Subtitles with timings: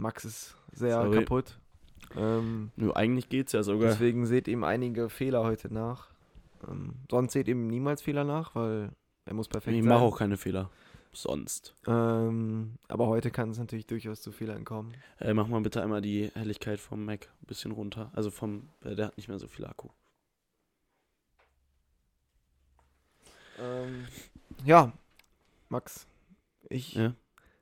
[0.00, 1.18] Max ist sehr Sorry.
[1.20, 1.58] kaputt.
[2.16, 3.90] Ähm, Nö, eigentlich geht's ja sogar.
[3.90, 6.08] deswegen seht ihm einige Fehler heute nach.
[6.68, 8.90] Ähm, sonst seht ihm niemals Fehler nach, weil
[9.26, 9.88] er muss perfekt ich sein.
[9.88, 10.70] mache auch keine Fehler.
[11.12, 11.74] Sonst.
[11.86, 14.94] Ähm, aber heute kann es natürlich durchaus zu Fehlern kommen.
[15.18, 18.10] Äh, mach mal bitte einmal die Helligkeit vom Mac ein bisschen runter.
[18.14, 19.88] Also vom, äh, der hat nicht mehr so viel Akku.
[23.58, 24.06] Ähm,
[24.64, 24.92] ja,
[25.68, 26.06] Max,
[26.68, 27.14] ich Ja?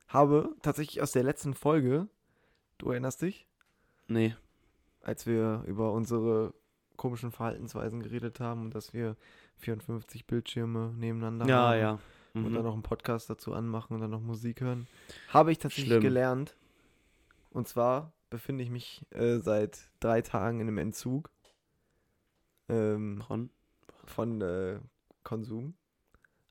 [0.08, 2.06] habe tatsächlich aus der letzten Folge,
[2.78, 3.46] du erinnerst dich,
[4.08, 4.34] Nee.
[5.02, 6.54] als wir über unsere
[6.96, 9.16] komischen Verhaltensweisen geredet haben und dass wir
[9.56, 11.98] 54 Bildschirme nebeneinander Ja, haben ja.
[12.34, 12.54] und Mhm.
[12.54, 14.86] dann noch einen Podcast dazu anmachen und dann noch Musik hören,
[15.28, 16.02] habe ich tatsächlich Schlimm.
[16.02, 16.56] gelernt.
[17.50, 21.30] Und zwar befinde ich mich äh, seit drei Tagen in einem Entzug
[22.68, 23.50] ähm, Von?
[24.04, 24.80] von äh,
[25.22, 25.74] Konsum.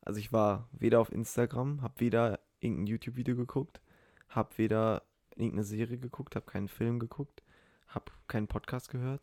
[0.01, 3.81] Also ich war weder auf Instagram, habe weder irgendein YouTube-Video geguckt,
[4.29, 5.03] habe weder
[5.37, 7.43] irgendeine Serie geguckt, habe keinen Film geguckt,
[7.87, 9.21] habe keinen Podcast gehört,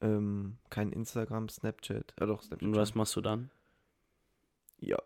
[0.00, 2.68] ähm, kein Instagram, Snapchat, äh doch, Snapchat.
[2.68, 3.50] Und was machst du dann?
[4.78, 4.98] Ja,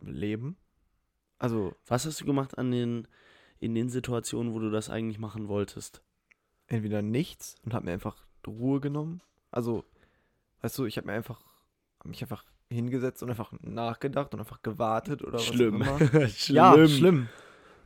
[0.00, 0.56] Leben.
[1.38, 3.08] Also Was hast du gemacht an den,
[3.58, 6.02] in den Situationen, wo du das eigentlich machen wolltest?
[6.72, 9.22] entweder nichts und habe mir einfach Ruhe genommen.
[9.50, 9.84] Also,
[10.62, 11.40] weißt du, ich habe mir einfach,
[11.98, 15.98] hab mich einfach hingesetzt und einfach nachgedacht und einfach gewartet oder was auch immer.
[15.98, 16.28] schlimm.
[16.56, 17.28] Ja, schlimm.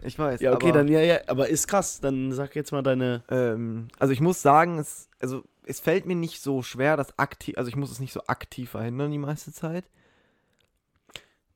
[0.03, 0.41] Ich weiß.
[0.41, 2.01] Ja, okay, dann ja, ja, aber ist krass.
[2.01, 3.25] Dann sag jetzt mal deine.
[3.29, 7.57] Ähm, also ich muss sagen, es, also es fällt mir nicht so schwer, das aktiv,
[7.59, 9.85] also ich muss es nicht so aktiv verhindern die meiste Zeit.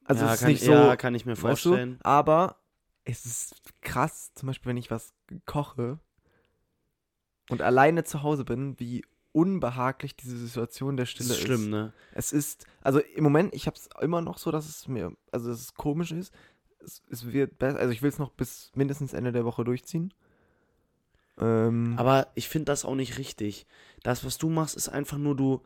[0.04, 1.98] Also ja, es ist kann, nicht so, ja, kann ich mir weißt du, vorstellen.
[2.02, 2.56] aber
[3.04, 5.14] es ist krass, zum Beispiel, wenn ich was
[5.46, 5.98] koche
[7.48, 11.92] und alleine zu Hause bin, wie unbehaglich diese Situation der Das Stille ist schlimm, ne?
[12.12, 15.48] Es ist, also im Moment, ich habe es immer noch so, dass es mir, also
[15.50, 16.34] dass es komisch ist.
[16.84, 20.12] Es, es wird besser, also ich will es noch bis mindestens Ende der Woche durchziehen.
[21.38, 23.66] Ähm, Aber ich finde das auch nicht richtig.
[24.02, 25.62] Das, was du machst, ist einfach nur du.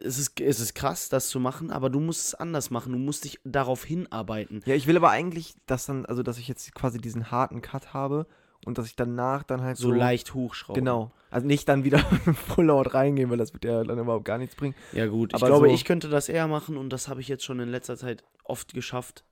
[0.00, 2.92] Es ist, es ist krass, das zu machen, aber du musst es anders machen.
[2.92, 4.60] Du musst dich darauf hinarbeiten.
[4.66, 7.94] ja, ich will aber eigentlich, dass dann, also dass ich jetzt quasi diesen harten Cut
[7.94, 8.26] habe
[8.66, 10.80] und dass ich danach dann halt So so, leicht hochschrauben.
[10.84, 11.12] Genau.
[11.30, 11.98] Also nicht dann wieder
[12.54, 14.74] Full Out reingehen, weil das wird ja dann überhaupt gar nichts bringen.
[14.92, 15.32] Ja, gut.
[15.32, 17.58] Ich Aber glaube, so- ich könnte das eher machen und das habe ich jetzt schon
[17.58, 19.24] in letzter Zeit oft geschafft.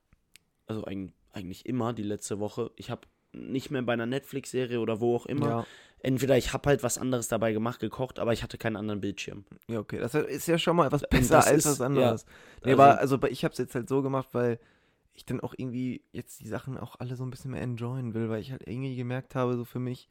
[0.67, 2.71] Also eig- eigentlich immer die letzte Woche.
[2.75, 3.01] Ich habe
[3.31, 5.47] nicht mehr bei einer Netflix-Serie oder wo auch immer.
[5.49, 5.65] Ja.
[5.99, 9.45] Entweder ich habe halt was anderes dabei gemacht, gekocht, aber ich hatte keinen anderen Bildschirm.
[9.67, 9.97] Ja, okay.
[9.99, 12.25] Das ist ja schon mal etwas besser das als ist- was anderes.
[12.63, 14.59] Nee, also- aber also ich habe es jetzt halt so gemacht, weil
[15.15, 18.29] ich dann auch irgendwie jetzt die Sachen auch alle so ein bisschen mehr enjoyen will,
[18.29, 20.09] weil ich halt irgendwie gemerkt habe, so für mich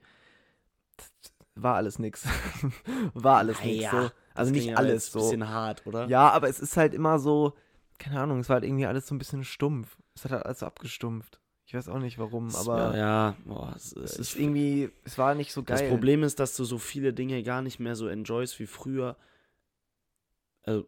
[1.54, 2.24] war alles nix.
[3.14, 3.90] war alles nix.
[3.90, 4.10] So.
[4.34, 5.18] Also nicht alles so.
[5.18, 6.06] Ein bisschen hart, oder?
[6.08, 7.54] Ja, aber es ist halt immer so,
[7.98, 9.96] keine Ahnung, es war halt irgendwie alles so ein bisschen stumpf.
[10.14, 11.40] Es hat halt alles so abgestumpft.
[11.64, 15.16] Ich weiß auch nicht warum, Es aber ja, boah, es, es ich- ist irgendwie, es
[15.16, 15.78] war nicht so geil.
[15.78, 19.16] Das Problem ist, dass du so viele Dinge gar nicht mehr so enjoyst wie früher.
[20.64, 20.86] Also,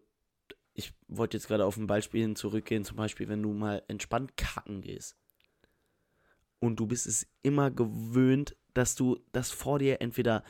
[0.75, 4.37] ich wollte jetzt gerade auf ein Beispiel hin zurückgehen, zum Beispiel, wenn du mal entspannt
[4.37, 5.17] kacken gehst.
[6.59, 10.43] Und du bist es immer gewöhnt, dass du, dass vor dir entweder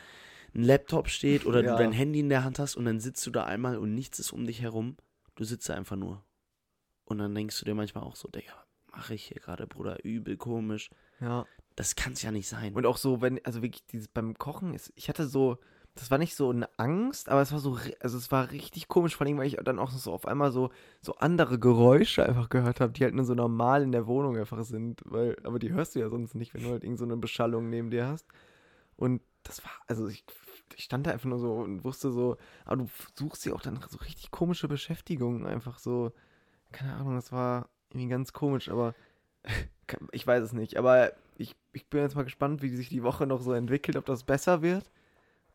[0.54, 1.72] ein Laptop steht oder Ja.
[1.72, 4.19] du dein Handy in der Hand hast und dann sitzt du da einmal und nichts
[4.19, 4.97] ist um dich herum.
[5.34, 6.25] Du sitzt da einfach nur.
[7.04, 8.53] Und dann denkst du dir manchmal auch so, Digga,
[8.91, 10.04] mache ich hier gerade, Bruder?
[10.04, 10.91] Übel komisch.
[11.20, 11.47] Ja.
[11.76, 12.75] Das kann's ja nicht sein.
[12.75, 15.59] Und auch so, wenn, also wirklich dieses beim Kochen ist, ich hatte so,
[15.94, 19.16] das war nicht so eine Angst, aber es war so, also es war richtig komisch,
[19.16, 20.70] vor allem, weil ich dann auch so auf einmal so,
[21.00, 24.62] so andere Geräusche einfach gehört habe, die halt nur so normal in der Wohnung einfach
[24.65, 27.16] sind, weil, aber die hörst du ja sonst nicht, wenn du halt irgend so eine
[27.16, 28.26] Beschallung neben dir hast.
[28.97, 30.25] Und das war, also ich,
[30.76, 33.78] ich stand da einfach nur so und wusste so, aber du suchst dir auch dann
[33.88, 36.12] so richtig komische Beschäftigungen, einfach so,
[36.75, 38.95] keine Ahnung, das war irgendwie ganz komisch, aber
[40.12, 43.27] ich weiß es nicht, aber ich, ich bin jetzt mal gespannt, wie sich die Woche
[43.27, 44.91] noch so entwickelt, ob das besser wird.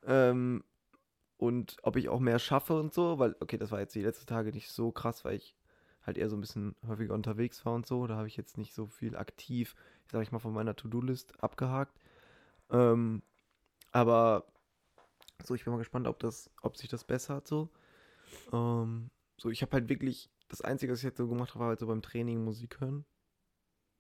[0.06, 0.63] Ähm,
[1.38, 4.28] und ob ich auch mehr schaffe und so, weil, okay, das war jetzt die letzten
[4.28, 5.56] Tage nicht so krass, weil ich
[6.06, 8.08] halt eher so ein bisschen häufiger unterwegs war und so.
[8.08, 9.75] Da habe ich jetzt nicht so viel aktiv,
[10.12, 11.97] sag ich mal, von meiner To-Do-List abgehakt.
[12.72, 13.22] Ähm,
[13.91, 14.46] aber
[15.43, 17.70] so, ich bin mal gespannt, ob das, ob sich das bessert so.
[18.52, 21.67] Ähm, so, ich habe halt wirklich, das Einzige, was ich jetzt so gemacht habe, war
[21.69, 23.05] halt so beim Training Musik hören.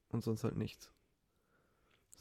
[0.09, 0.91] Und sonst halt nichts.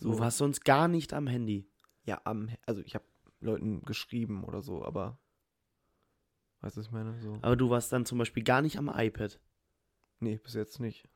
[0.01, 1.67] Du warst sonst gar nicht am Handy.
[2.05, 3.05] Ja, am, also ich habe
[3.41, 5.19] Leuten geschrieben oder so, aber
[6.61, 7.19] weißt du, was ich meine?
[7.21, 7.39] So.
[7.43, 9.41] Aber du warst dann zum Beispiel gar nicht am iPad.
[10.21, 11.09] Nee, bis jetzt nicht.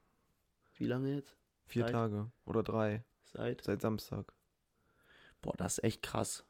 [0.75, 1.37] Wie lange jetzt?
[1.67, 3.63] Vier Seit- Tage oder drei, Seit?
[3.63, 4.33] seit Samstag.
[5.43, 6.45] Boah, das ist echt krass.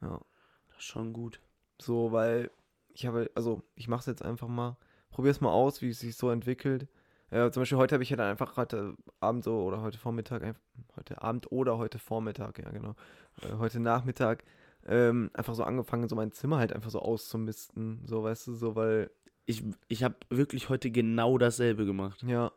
[0.00, 0.20] Ja.
[0.68, 1.40] Das ist schon gut.
[1.80, 2.50] So, weil
[2.88, 4.76] ich habe, also ich mache es jetzt einfach mal,
[5.10, 6.88] probier's mal aus, wie es sich so entwickelt.
[7.30, 10.56] Äh, zum Beispiel heute habe ich ja dann einfach heute Abend so oder heute Vormittag,
[10.96, 12.94] heute Abend oder heute Vormittag, ja genau,
[13.42, 14.44] äh, heute Nachmittag
[14.86, 18.74] ähm, einfach so angefangen, so mein Zimmer halt einfach so auszumisten, so weißt du, so
[18.76, 19.10] weil,
[19.44, 22.22] Ich, ich habe wirklich heute genau dasselbe gemacht.
[22.22, 22.50] ja,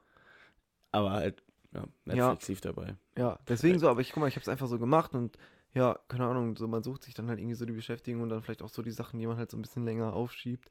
[0.91, 1.43] Aber halt,
[1.73, 2.95] ja, Netflix lief dabei.
[3.17, 5.37] ja, deswegen so, aber ich guck mal, ich habe es einfach so gemacht und
[5.73, 8.41] ja, keine Ahnung, so man sucht sich dann halt irgendwie so die Beschäftigung und dann
[8.41, 10.69] vielleicht auch so die Sachen, die man halt so ein bisschen länger aufschiebt,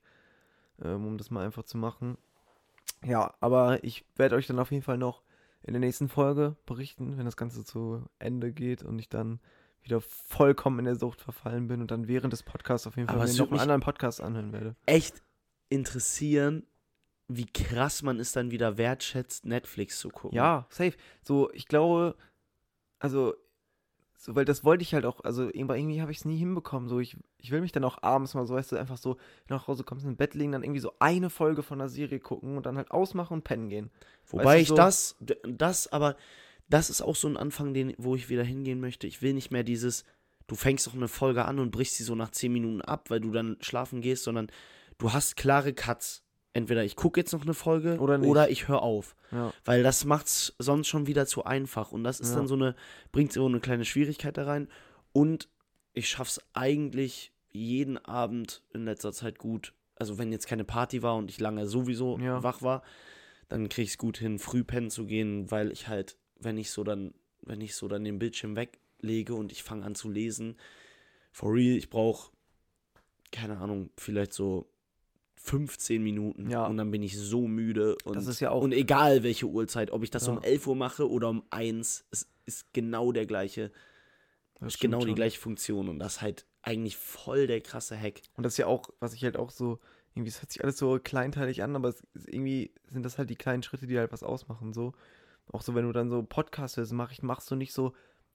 [0.84, 2.16] ähm, um das mal einfach zu machen.
[3.04, 5.22] Ja, aber ich werde euch dann auf jeden Fall noch
[5.62, 9.40] in der nächsten Folge berichten, wenn das Ganze zu Ende geht und ich dann
[9.82, 13.16] wieder vollkommen in der Sucht verfallen bin und dann während des Podcasts auf jeden Fall
[13.16, 14.76] noch einen anderen Podcast anhören werde.
[14.86, 15.22] Echt
[15.68, 16.66] interessieren,
[17.28, 20.36] wie krass man es dann wieder wertschätzt, Netflix zu gucken.
[20.36, 20.94] Ja, safe.
[21.22, 22.16] So, ich glaube,
[22.98, 23.34] also,
[24.22, 26.90] so, weil das wollte ich halt auch, also irgendwie, irgendwie habe ich es nie hinbekommen.
[26.90, 29.16] So, ich, ich will mich dann auch abends mal so, weißt du, einfach so
[29.48, 32.58] nach Hause kommst, ins Bett legen, dann irgendwie so eine Folge von einer Serie gucken
[32.58, 33.90] und dann halt ausmachen und pennen gehen.
[34.26, 35.16] Wobei Weißt du, ich so- das,
[35.48, 36.16] das, aber
[36.68, 39.06] das ist auch so ein Anfang, den, wo ich wieder hingehen möchte.
[39.06, 40.04] Ich will nicht mehr dieses,
[40.48, 43.20] du fängst doch eine Folge an und brichst sie so nach 10 Minuten ab, weil
[43.20, 44.48] du dann schlafen gehst, sondern
[44.98, 46.22] du hast klare Cuts.
[46.52, 49.14] Entweder ich gucke jetzt noch eine Folge Oder oder ich höre auf.
[49.30, 49.52] Ja.
[49.64, 51.92] Weil das macht's sonst schon wieder zu einfach.
[51.92, 52.36] Und das ist Ja.
[52.36, 52.74] dann so eine,
[53.12, 54.68] bringt so eine kleine Schwierigkeit da rein.
[55.12, 55.48] Und
[55.92, 59.74] ich schaff's eigentlich jeden Abend in letzter Zeit gut.
[59.96, 62.42] Also wenn jetzt keine Party war und ich lange sowieso Ja.
[62.42, 62.82] wach war,
[63.48, 66.84] dann krieg ich's gut hin, früh pennen zu gehen, weil ich halt, wenn ich so
[66.84, 70.56] dann, wenn ich so dann den Bildschirm weglege und ich fange an zu lesen,
[71.32, 72.30] for real, ich brauche,
[73.32, 74.69] keine Ahnung, vielleicht so
[75.42, 76.66] 15 Minuten Ja.
[76.66, 79.90] und dann bin ich so müde und, Das ist ja auch- und egal welche Uhrzeit,
[79.90, 80.32] ob ich das Ja.
[80.34, 83.70] um 11 Uhr mache oder um 1, es ist genau der gleiche,
[84.60, 88.20] Das ist genau die gleiche Funktion und das ist halt eigentlich voll der krasse Hack.
[88.36, 89.78] Und das ist ja auch, was ich halt auch so,
[90.14, 93.30] irgendwie, es hört sich alles so kleinteilig an, aber es ist irgendwie sind das halt
[93.30, 94.92] die kleinen Schritte, die halt was ausmachen, so.
[95.52, 97.92] Auch so, wenn du dann so Podcasts hörst, mach ich, machst du nicht so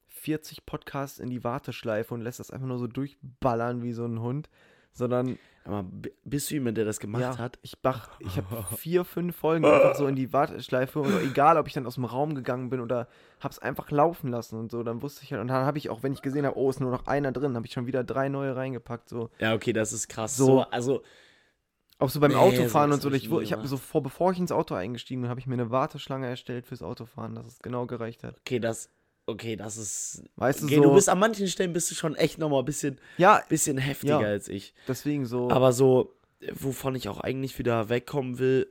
[0.07, 4.19] 40 Podcasts in die Warteschleife und lässt das einfach nur so durchballern wie so ein
[4.19, 4.49] Hund,
[4.95, 5.85] sondern Aber
[6.23, 7.59] bist du jemand, der das gemacht ja, hat?
[7.61, 11.67] ich mach, ich habe vier, fünf Folgen einfach so in die Warteschleife oder egal, ob
[11.67, 13.07] ich dann aus dem Raum gegangen bin oder
[13.39, 16.01] hab's einfach laufen lassen und so, dann wusste ich halt, und dann habe ich auch,
[16.03, 18.29] wenn ich gesehen habe, oh, ist nur noch einer drin, habe ich schon wieder drei
[18.29, 19.29] neue reingepackt, so.
[19.39, 20.35] Ja, okay, das ist krass.
[20.37, 20.45] So.
[20.45, 21.03] So, also
[21.97, 23.09] Auch so beim Nee, Autofahren und so.
[23.11, 25.71] ich Ich, habe so vor, bevor ich ins Auto eingestiegen bin, habe ich mir eine
[25.71, 28.35] Warteschlange erstellt fürs Autofahren, dass es genau gereicht hat.
[28.41, 28.89] okay, das
[29.27, 30.83] okay, das ist Weißt du okay, so?
[30.83, 34.21] du bist an manchen Stellen bist du schon echt nochmal ein bisschen ja, bisschen heftiger
[34.21, 34.27] Ja.
[34.27, 34.73] als ich.
[34.87, 35.49] deswegen so.
[35.49, 36.15] Aber so,
[36.53, 38.67] wovon ich auch eigentlich wieder wegkommen will,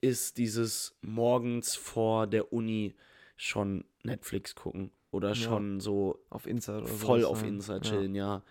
[0.00, 2.94] ist dieses morgens vor der Uni
[3.36, 4.90] schon Netflix gucken.
[5.10, 5.34] Oder Ja.
[5.34, 7.48] schon so auf Insta oder voll sowas, auf ne?
[7.48, 7.80] Insta Ja.
[7.80, 8.42] chillen, ja.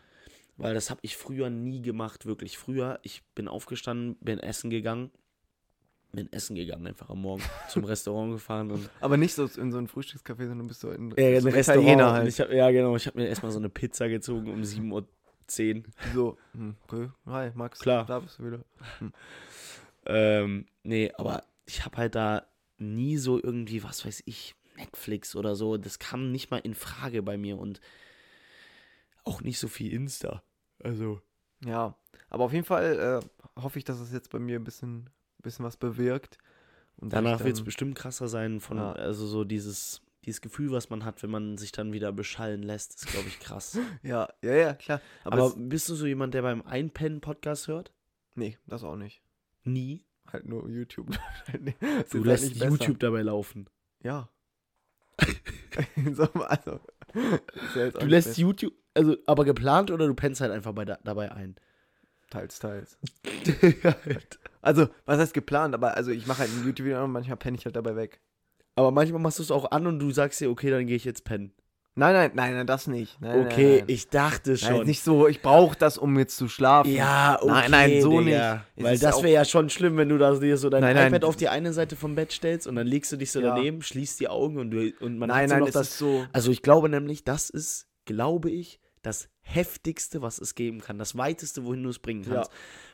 [0.57, 2.57] Weil das habe ich früher nie gemacht, wirklich.
[2.57, 5.11] Früher, ich bin aufgestanden, bin essen gegangen.
[6.15, 9.79] Bin essen gegangen, einfach am Morgen zum Restaurant gefahren und Aber nicht so in so
[9.79, 12.01] ein Frühstückscafé, sondern bist so in ja, so ein Restaurant.
[12.01, 12.39] Halt.
[12.39, 12.95] hab, ja, genau.
[12.95, 15.83] Ich habe mir erstmal so eine Pizza gezogen um 7.10 Uhr.
[16.13, 17.09] So, hm, okay.
[17.25, 17.79] Hi, Max.
[17.79, 18.05] Klar.
[18.05, 18.59] Da bist du wieder.
[20.05, 22.45] Ähm, nee, aber ich habe halt da
[22.77, 25.77] nie so irgendwie, was weiß ich, Netflix oder so.
[25.77, 27.79] Das kam nicht mal in Frage bei mir und
[29.23, 30.43] auch nicht so viel Insta.
[30.83, 31.21] Also.
[31.63, 31.95] Ja,
[32.29, 35.09] aber auf jeden Fall äh, hoffe ich, dass es jetzt bei mir ein bisschen,
[35.43, 36.37] bisschen was bewirkt.
[36.97, 38.93] Danach wird es bestimmt krasser sein von, Ja.
[38.93, 42.95] also so dieses, dieses Gefühl, was man hat, wenn man sich dann wieder beschallen lässt,
[42.95, 43.77] ist, glaube ich, krass.
[44.03, 45.01] Ja, ja, ja, klar.
[45.23, 47.91] Aber, Aber bist du so jemand, der beim Einpennen Podcast hört?
[48.35, 49.21] nee, das auch nicht.
[49.63, 50.05] Nie.
[50.31, 51.09] Halt nur YouTube.
[51.59, 52.69] nee, Du halt lässt besser.
[52.71, 53.67] YouTube dabei laufen.
[54.01, 54.29] Ja.
[56.13, 56.79] so, also,
[57.75, 60.97] ja Du lässt mehr- YouTube, also aber geplant oder du pennst halt einfach bei da,
[61.03, 61.55] dabei ein?
[62.29, 62.97] Teils, teils.
[64.63, 65.75] Also, was heißt geplant?
[65.75, 68.19] Aber also ich mache halt ein YouTube-Video und manchmal penne ich halt dabei weg.
[68.75, 71.05] aber manchmal machst du es auch an und du sagst dir, okay, dann gehe ich
[71.05, 71.53] jetzt pennen.
[71.95, 73.21] Nein, nein, nein, nein, das nicht.
[73.21, 73.85] Nein, Okay, nein, nein.
[73.89, 74.85] ich dachte Nein, schon.
[74.87, 76.91] nicht so, ich brauche das, um jetzt zu schlafen.
[76.95, 78.65] ja, okay, Nein, nein, so Digga.
[78.75, 78.83] nicht.
[78.83, 81.23] Weil das wäre ja schon schlimm, wenn du da dir so dein Nein, nein, iPad
[81.25, 83.53] auf die eine Seite vom Bett stellst und dann legst du dich so Ja.
[83.53, 85.97] daneben, schließt die Augen und, du, und man nein, hat so nein, noch das.
[85.99, 86.25] so.
[86.33, 90.97] Also ich glaube nämlich, das ist, glaube ich, das heftigste, was es geben kann.
[90.97, 92.51] Das weiteste, wohin du es bringen kannst.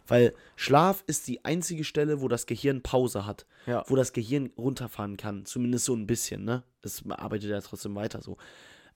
[0.08, 3.46] Weil Schlaf ist die einzige Stelle, wo das Gehirn Pause hat.
[3.66, 3.84] Ja.
[3.88, 5.46] Wo das Gehirn runterfahren kann.
[5.46, 6.64] Zumindest so ein bisschen, ne?
[6.82, 8.38] Es arbeitet ja trotzdem weiter so.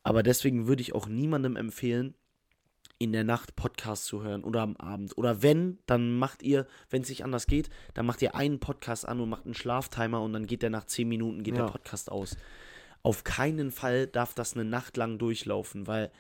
[0.02, 2.16] Aber deswegen würde ich auch niemandem empfehlen,
[3.00, 5.18] in der Nacht Podcast zu hören oder am Abend.
[5.18, 9.08] Oder wenn, dann macht ihr, wenn es nicht anders geht, dann macht ihr einen Podcast
[9.08, 11.66] an und macht einen Schlaftimer und dann geht der nach 10 Minuten, geht Ja.
[11.66, 12.38] der Podcast aus.
[13.02, 16.12] Auf keinen Fall darf das eine Nacht lang durchlaufen, weil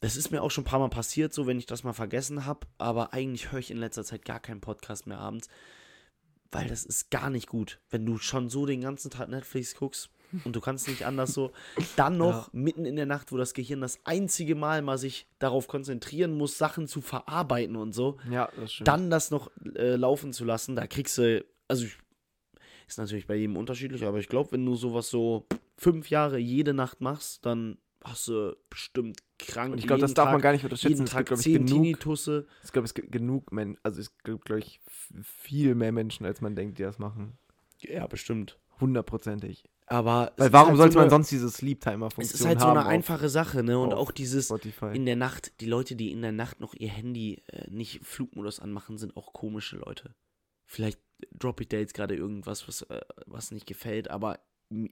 [0.00, 2.44] das ist mir auch schon ein paar Mal passiert, so wenn ich das mal vergessen
[2.44, 5.48] habe, aber eigentlich höre ich in letzter Zeit gar keinen Podcast mehr abends,
[6.52, 7.80] weil das ist gar nicht gut.
[7.90, 10.10] Wenn du schon so den ganzen Tag Netflix guckst
[10.44, 11.52] und du kannst nicht anders so,
[11.96, 15.68] dann noch mitten in der Nacht, wo das Gehirn das einzige Mal mal sich darauf
[15.68, 20.44] konzentrieren muss, Sachen zu verarbeiten und so, Ja, das dann das noch äh, laufen zu
[20.44, 21.98] lassen, da kriegst du, also ich,
[22.86, 25.46] ist natürlich bei jedem unterschiedlich, aber ich glaube, wenn du sowas so
[25.76, 29.72] fünf Jahre jede Nacht machst, dann hast du bestimmt krank.
[29.72, 30.92] Und ich glaube, das darf man Tag- gar nicht unterschätzen.
[30.92, 34.16] Jeden Es Tag gibt, glaube ich, genug, ich glaube, es gibt genug Menschen, also es
[34.18, 34.80] gibt, glaube ich,
[35.22, 37.38] viel mehr Menschen, als man denkt, die das machen.
[37.80, 38.58] Ja, bestimmt.
[38.80, 39.64] Hundertprozentig.
[39.86, 42.60] Aber es Weil warum halt sollte so man eine, sonst diese Sleep-Timer-Funktion Es ist halt
[42.60, 43.78] so haben eine einfache Sache, ne?
[43.78, 44.92] Und auch dieses Spotify?
[44.94, 48.60] in der Nacht, die Leute, die in der Nacht noch ihr Handy äh, nicht Flugmodus
[48.60, 50.14] anmachen, sind auch komische Leute.
[50.66, 50.98] Vielleicht
[51.38, 54.40] droppe ich da jetzt gerade irgendwas, was, äh, was nicht gefällt, aber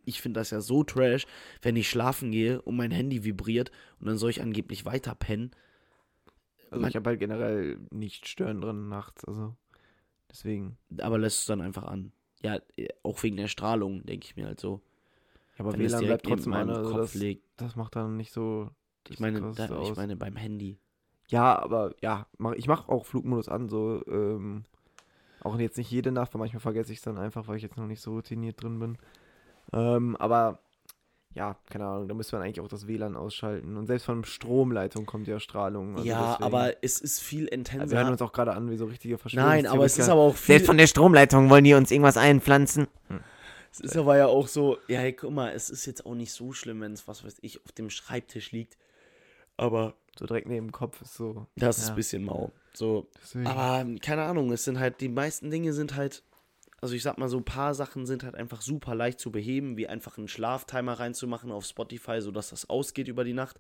[0.05, 1.27] ich finde das ja so trash,
[1.61, 3.71] wenn ich schlafen gehe und mein Handy vibriert
[4.01, 5.51] und dann soll ich angeblich weiter pennen.
[6.71, 9.55] also ich habe halt generell nicht stören drin nachts, also
[10.31, 10.77] deswegen.
[10.99, 12.13] Aber lässt es dann einfach an.
[12.43, 14.81] Ja, äh, auch wegen der Strahlung, denke ich mir halt so.
[15.57, 17.45] Ja, aber wenn es WLAN bleibt trotzdem an, also Kopf das, liegt.
[17.57, 18.71] das macht dann nicht so.
[19.09, 20.79] Ich meine, da, ich meine beim Handy.
[21.29, 24.65] Ja, aber ja, mach, ich mache auch Flugmodus an, so, ähm,
[25.41, 27.77] auch jetzt nicht jede Nacht, weil manchmal vergesse ich es dann einfach, weil ich jetzt
[27.77, 28.99] noch nicht so routiniert drin bin.
[29.73, 30.59] Ähm, aber
[31.35, 33.77] ja, keine Ahnung, da müsste man eigentlich auch das WLAN ausschalten.
[33.79, 35.95] Und selbst von Stromleitung kommt ja Strahlung.
[35.97, 37.83] also ja, deswegen- aber es ist viel intenser.
[37.83, 40.21] Also wir hören uns auch gerade an wie so richtige Nein, aber es ist aber
[40.21, 40.55] auch viel.
[40.57, 42.87] Selbst von der Stromleitung wollen die uns irgendwas einpflanzen.
[43.73, 46.33] Es ist aber ja auch so, ja, hey, guck mal, es ist jetzt auch nicht
[46.33, 48.77] so schlimm, wenn es, was weiß ich, auf dem Schreibtisch liegt.
[49.57, 51.47] Aber So direkt neben dem Kopf ist so.
[51.57, 51.91] das ist Ja.
[51.93, 52.53] ein bisschen mau.
[52.75, 53.47] So, Deswegen.
[53.47, 56.23] aber keine Ahnung, es sind halt, die meisten Dinge sind halt,
[56.83, 59.77] also ich sag mal so, ein paar Sachen sind halt einfach super leicht zu beheben,
[59.77, 63.59] wie einfach einen Schlaftimer reinzumachen auf Spotify, sodass das ausgeht über die Nacht.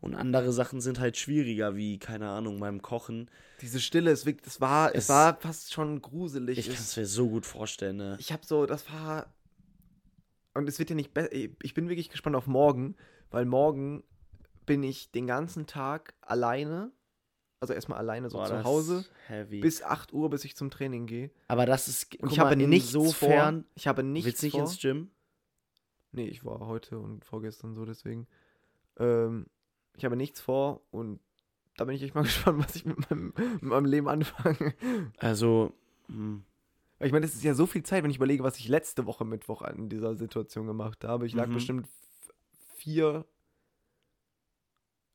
[0.00, 3.30] Und andere Sachen sind halt schwieriger, wie, keine Ahnung, beim Kochen.
[3.60, 6.58] Diese Stille, es, es, war, es, Es- war fast schon gruselig.
[6.58, 8.16] Ich kann Es- es mir so gut vorstellen, ne?
[8.18, 9.32] ich habe so, das war.
[10.54, 11.32] Und es wird ja nicht besser.
[11.32, 12.96] Ich bin wirklich gespannt auf morgen,
[13.30, 14.02] weil morgen
[14.66, 16.90] bin ich den ganzen Tag alleine.
[17.62, 19.04] Also erstmal alleine so Boah, zu Hause.
[19.60, 21.30] Bis 8 Uhr, bis ich zum Training gehe.
[21.46, 23.70] aber das ist, Und ich habe mal, nichts insofern, vor.
[23.76, 24.60] Ich habe nichts willst du nicht vor.
[24.62, 25.10] ins Gym?
[26.10, 28.26] Nee, ich war heute und vorgestern so, deswegen.
[28.98, 29.46] Ähm,
[29.96, 31.20] ich habe nichts vor und
[31.76, 34.74] da bin ich echt mal gespannt, was ich mit meinem, mit meinem Leben anfange.
[35.18, 35.72] Also,
[36.08, 36.42] hm,
[36.98, 39.24] ich meine, das ist ja so viel Zeit, wenn ich überlege, was ich letzte Woche
[39.24, 41.26] Mittwoch in dieser Situation gemacht habe.
[41.26, 41.54] Ich lag Mhm.
[41.54, 41.88] bestimmt
[42.74, 43.24] vier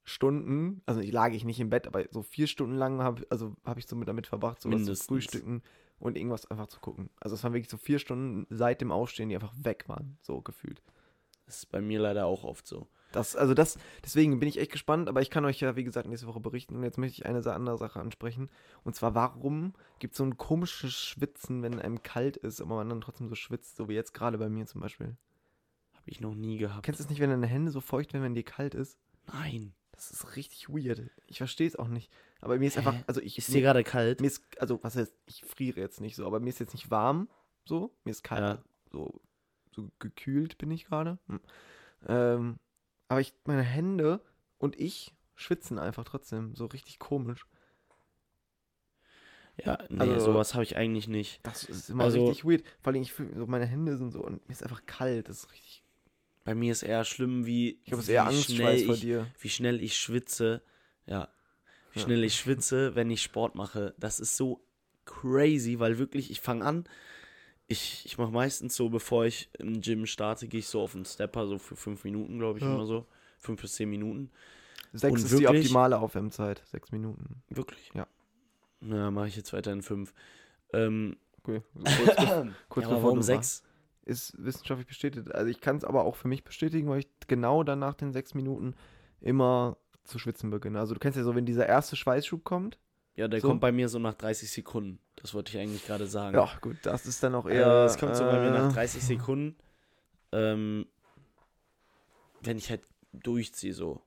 [0.09, 3.57] Stunden, also ich lag ich nicht im Bett, aber so vier Stunden lang habe also
[3.65, 5.61] hab ich so mit damit verbracht, so was zu frühstücken
[5.99, 7.09] und irgendwas einfach zu gucken.
[7.19, 10.41] Also es waren wirklich so vier Stunden seit dem Aufstehen, die einfach weg waren, so
[10.41, 10.81] gefühlt.
[11.45, 12.87] das ist bei mir leider auch oft so.
[13.11, 16.07] Das, also das, deswegen bin ich echt gespannt, aber ich kann euch ja, wie gesagt,
[16.07, 16.75] nächste Woche berichten.
[16.75, 18.49] Und jetzt möchte ich eine andere Sache ansprechen.
[18.85, 22.87] Und zwar, warum gibt es so ein komisches Schwitzen, wenn einem kalt ist, aber man
[22.87, 25.17] dann trotzdem so schwitzt, so wie jetzt gerade bei mir zum Beispiel.
[25.93, 26.85] Habe ich noch nie gehabt.
[26.85, 28.97] Kennst du es nicht, wenn deine Hände so feucht werden, wenn dir kalt ist?
[29.25, 29.73] Nein.
[29.97, 31.09] Das ist richtig weird.
[31.25, 32.11] Ich verstehe es auch nicht.
[32.39, 33.03] Aber mir ist einfach, Hä?
[33.07, 33.37] also ich.
[33.37, 34.21] Ist mir, dir gerade kalt?
[34.21, 36.89] mir ist, also was heißt, ich friere jetzt nicht so, aber mir ist jetzt nicht
[36.91, 37.29] warm,
[37.65, 37.93] so.
[38.05, 38.63] Mir ist kalt, Ja.
[38.91, 39.19] so,
[39.75, 41.17] so gekühlt bin ich gerade.
[41.27, 41.41] Hm.
[42.07, 42.59] Ähm,
[43.07, 44.21] aber ich, meine Hände
[44.59, 47.45] und ich schwitzen einfach trotzdem, so richtig komisch.
[49.63, 51.39] Ja, nee, Also- sowas habe ich eigentlich nicht.
[51.43, 52.63] Das ist immer Also- richtig weird.
[52.81, 55.27] Vor allem, ich fühl, so meine Hände sind so und mir ist einfach kalt.
[55.29, 55.83] Das ist richtig.
[56.47, 59.27] Bei mir ist eher schlimm, wie, Ich wie eher Angstschweiß vor ich, dir.
[59.41, 60.61] wie schnell ich schwitze.
[61.05, 61.27] Ja.
[61.91, 62.05] Wie Ja.
[62.05, 63.93] schnell ich schwitze, wenn ich Sport mache.
[63.97, 64.63] Das ist so
[65.03, 66.85] crazy, weil wirklich, ich fange an.
[67.67, 71.03] Ich, ich mache meistens so, bevor ich im Gym starte, gehe ich so auf den
[71.03, 72.73] Stepper, so für fünf Minuten, glaube ich, Ja.
[72.75, 73.05] immer so.
[73.39, 74.31] Fünf bis zehn Minuten.
[74.93, 76.61] Sechs und ist die wirklich- optimale Aufwärmzeit.
[76.65, 77.41] Sechs Minuten.
[77.49, 77.91] Wirklich?
[77.93, 78.07] Ja.
[78.79, 80.13] Na, mache ich jetzt weiter in fünf.
[80.71, 81.61] Ähm, Okay.
[81.75, 83.63] So kurz, ja, kurz aber bevor warum sechs?
[84.07, 85.31] Ist wissenschaftlich bestätigt.
[85.33, 88.13] Also ich kann es aber auch für mich bestätigen, weil ich genau dann nach den
[88.13, 88.73] sechs Minuten
[89.21, 90.79] immer zu schwitzen beginne.
[90.79, 92.77] Also du kennst ja so, wenn dieser erste Schweißschub kommt.
[93.15, 93.47] Ja, der So.
[93.49, 94.99] kommt bei mir so nach 30 Sekunden.
[95.15, 96.37] Das wollte ich eigentlich gerade sagen.
[96.37, 97.85] Ja, gut, das ist dann auch Äh, eher.
[97.85, 99.55] es kommt so bei mir nach äh, 30 Sekunden.
[100.31, 100.85] Ähm,
[102.41, 102.81] wenn ich halt
[103.13, 104.01] durchziehe so.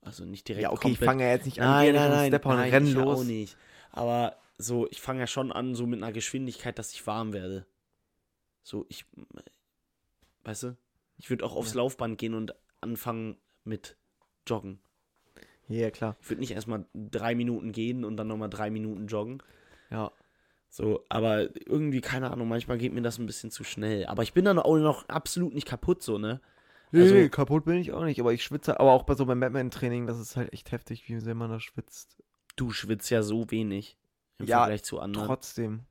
[0.00, 1.06] Also nicht direkt Ja, okay, ich komplett.
[1.06, 3.20] fange ja jetzt nicht an, Nein, nein, nein, und nein, renn ich los.
[3.20, 3.56] auch nicht.
[3.92, 7.66] Aber so, ich fange ja schon an, so mit einer Geschwindigkeit, dass ich warm werde.
[8.68, 9.06] So, ich,
[10.44, 10.76] weißt du,
[11.16, 11.78] ich würde auch aufs Ja.
[11.78, 13.96] Laufband gehen und anfangen mit
[14.46, 14.78] Joggen.
[15.68, 16.16] Ja, klar.
[16.20, 19.42] Ich würde nicht erstmal drei Minuten gehen und dann nochmal drei Minuten joggen.
[19.90, 20.12] Ja.
[20.68, 24.04] So, aber irgendwie, keine Ahnung, manchmal geht mir das ein bisschen zu schnell.
[24.04, 26.42] Aber ich bin dann auch noch absolut nicht kaputt, so, ne?
[26.92, 29.24] Nee, Also- nee, kaputt bin ich auch nicht, aber ich schwitze, aber auch bei so
[29.24, 32.22] beim Batman-Training, das ist halt echt heftig, wie sehr man da schwitzt.
[32.56, 33.96] Du schwitzt ja so wenig
[34.38, 35.26] im Ja, Vergleich zu anderen.
[35.26, 35.86] Trotzdem.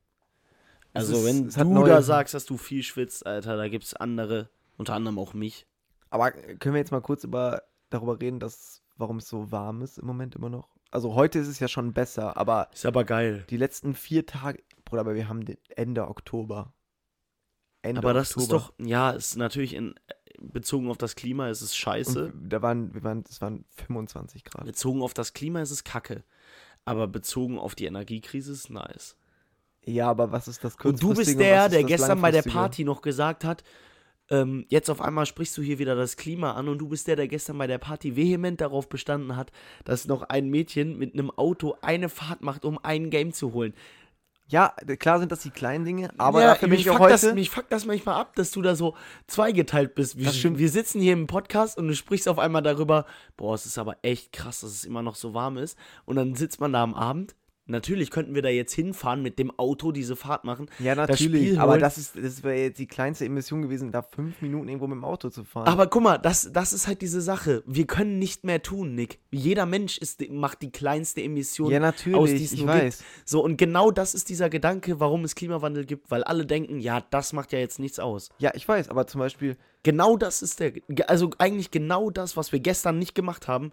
[0.94, 3.94] Also ist- wenn es du neue- da sagst, dass du viel schwitzt, Alter, da gibt's
[3.94, 5.66] andere, unter anderem auch mich.
[6.10, 9.98] Aber können wir jetzt mal kurz über, darüber reden, dass, warum es so warm ist
[9.98, 10.68] im Moment immer noch?
[10.90, 13.44] Also heute ist es ja schon besser, aber Ist aber geil.
[13.50, 16.72] die letzten vier Tage, Bruder, aber wir haben den Ende Oktober.
[17.82, 18.42] Ende Aber das Oktober.
[18.42, 19.94] ist doch, ja, ist natürlich in,
[20.40, 22.32] bezogen auf das Klima ist es scheiße.
[22.32, 24.64] Und da waren, wir waren, es waren 25 Grad.
[24.64, 26.24] Bezogen auf das Klima ist es kacke.
[26.86, 29.16] Aber bezogen auf die Energiekrise ist es nice.
[29.88, 32.42] Ja, aber was ist das Und du bist der, der gestern bei der?
[32.42, 33.64] Party noch gesagt hat,
[34.30, 37.16] ähm, jetzt auf einmal sprichst du hier wieder das Klima an und du bist der,
[37.16, 39.50] der gestern bei der Party vehement darauf bestanden hat,
[39.84, 43.72] dass noch ein Mädchen mit einem Auto eine Fahrt macht, um ein Game zu holen.
[44.50, 47.10] Ja, klar sind das die kleinen Dinge, aber ja, dafür bin mich ich auch fuckt
[47.10, 47.26] heute.
[47.26, 48.94] Das, mich fuckt das manchmal ab, dass du da so
[49.26, 50.16] zweigeteilt bist.
[50.16, 53.04] Wir, wir sitzen hier im Podcast und du sprichst auf einmal darüber,
[53.36, 55.78] boah, es ist aber echt krass, dass es immer noch so warm ist.
[56.06, 57.34] Und dann sitzt man da am Abend.
[57.68, 60.70] Natürlich könnten wir da jetzt hinfahren, mit dem Auto diese Fahrt machen.
[60.78, 64.02] ja, das natürlich, Spiel aber das ist, das wäre jetzt die kleinste Emission gewesen, da
[64.02, 65.68] fünf Minuten irgendwo mit dem Auto zu fahren.
[65.68, 67.62] Aber guck mal, das, das ist halt diese Sache.
[67.66, 69.18] Wir können nicht mehr tun, Nick.
[69.30, 72.98] Jeder Mensch ist, macht die kleinste Emission ja, aus, natürlich, die es ich weiß.
[72.98, 73.08] gibt.
[73.24, 77.02] So, und genau das ist dieser Gedanke, warum es Klimawandel gibt, weil alle denken, ja,
[77.10, 78.30] das macht ja jetzt nichts aus.
[78.38, 80.72] Ja, ich weiß, aber zum Beispiel, Genau das ist der,
[81.06, 83.72] also eigentlich genau das, was wir gestern nicht gemacht haben.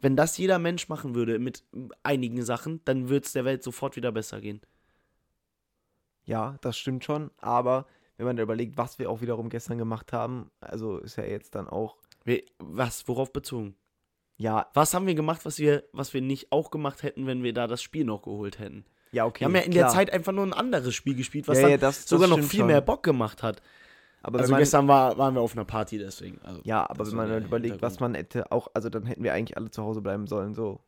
[0.00, 1.62] Wenn das jeder Mensch machen würde mit
[2.02, 4.60] einigen Sachen, dann würde es der Welt sofort wieder besser gehen.
[6.24, 10.12] ja, das stimmt schon, aber wenn man da überlegt, was wir auch wiederum gestern gemacht
[10.12, 11.96] haben, also ist ja jetzt dann auch,
[12.58, 13.74] was, worauf bezogen?
[14.36, 17.52] ja, Was haben wir gemacht, was wir, was wir nicht auch gemacht hätten, wenn wir
[17.52, 18.84] da das Spiel noch geholt hätten?
[19.12, 19.40] ja, okay.
[19.40, 19.84] Wir haben ja in klar.
[19.84, 22.28] der Zeit einfach nur ein anderes Spiel gespielt, was Ja, dann ja, das- das sogar
[22.28, 22.66] noch stimmt viel schon.
[22.68, 23.60] mehr Bock gemacht hat.
[24.22, 26.40] Aber Also man, gestern war, waren wir auf einer Party, deswegen.
[26.42, 29.32] Also, ja, aber wenn man dann überlegt, was man hätte auch, also dann hätten wir
[29.32, 30.80] eigentlich alle zu Hause bleiben sollen, so.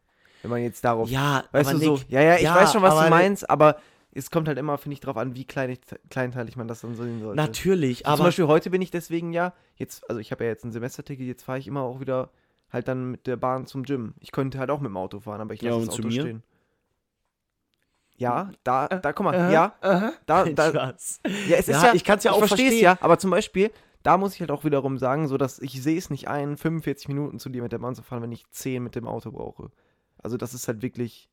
[0.43, 2.73] Wenn man jetzt darauf, ja, weißt aber du, so, Nick, ja, ja, ich ja, weiß
[2.73, 3.77] schon, was aber du meinst, aber
[4.13, 5.79] es kommt halt immer, finde ich, drauf an, wie klein,
[6.11, 7.37] kleinteilig man das dann sehen sollte.
[7.37, 10.51] Natürlich, So, Zum aber Beispiel heute bin ich deswegen ja, jetzt, also ich habe ja
[10.51, 12.31] jetzt ein Semesterticket, jetzt fahre ich immer auch wieder
[12.71, 14.15] halt dann mit der Bahn zum Gym.
[14.21, 16.11] Ich könnte halt auch mit dem Auto fahren, aber ich Ja, lasse und das Auto
[16.11, 16.43] stehen.
[18.17, 20.13] Ja, da, da, guck mal, Aha, ja, aha.
[20.27, 21.21] da, Nein, da, Spaß.
[21.49, 22.83] ja, es ist Ja, ja, ich kann's ja auch versteh's verstehen.
[22.85, 23.71] ja, aber zum Beispiel,
[24.03, 27.09] da muss ich halt auch wiederum sagen, so dass ich sehe es nicht ein, 45
[27.09, 29.71] Minuten zu dir mit der Bahn zu fahren, wenn ich 10 mit dem Auto brauche.
[30.19, 31.31] Also das ist halt wirklich,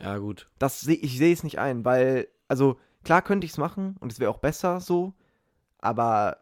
[0.00, 0.48] Ja, gut.
[0.58, 4.10] das seh, ich sehe es nicht ein, weil, also klar könnte ich es machen und
[4.10, 5.12] es wäre auch besser so,
[5.78, 6.38] aber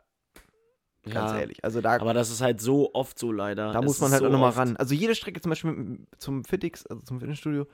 [1.05, 3.73] ganz ja, ehrlich, also da, Aber das ist halt so oft so leider.
[3.73, 4.77] da Es muss man halt so auch nochmal ran.
[4.77, 7.67] Also jede Strecke zum Beispiel mit, zum Fitix, also zum Fitnessstudio,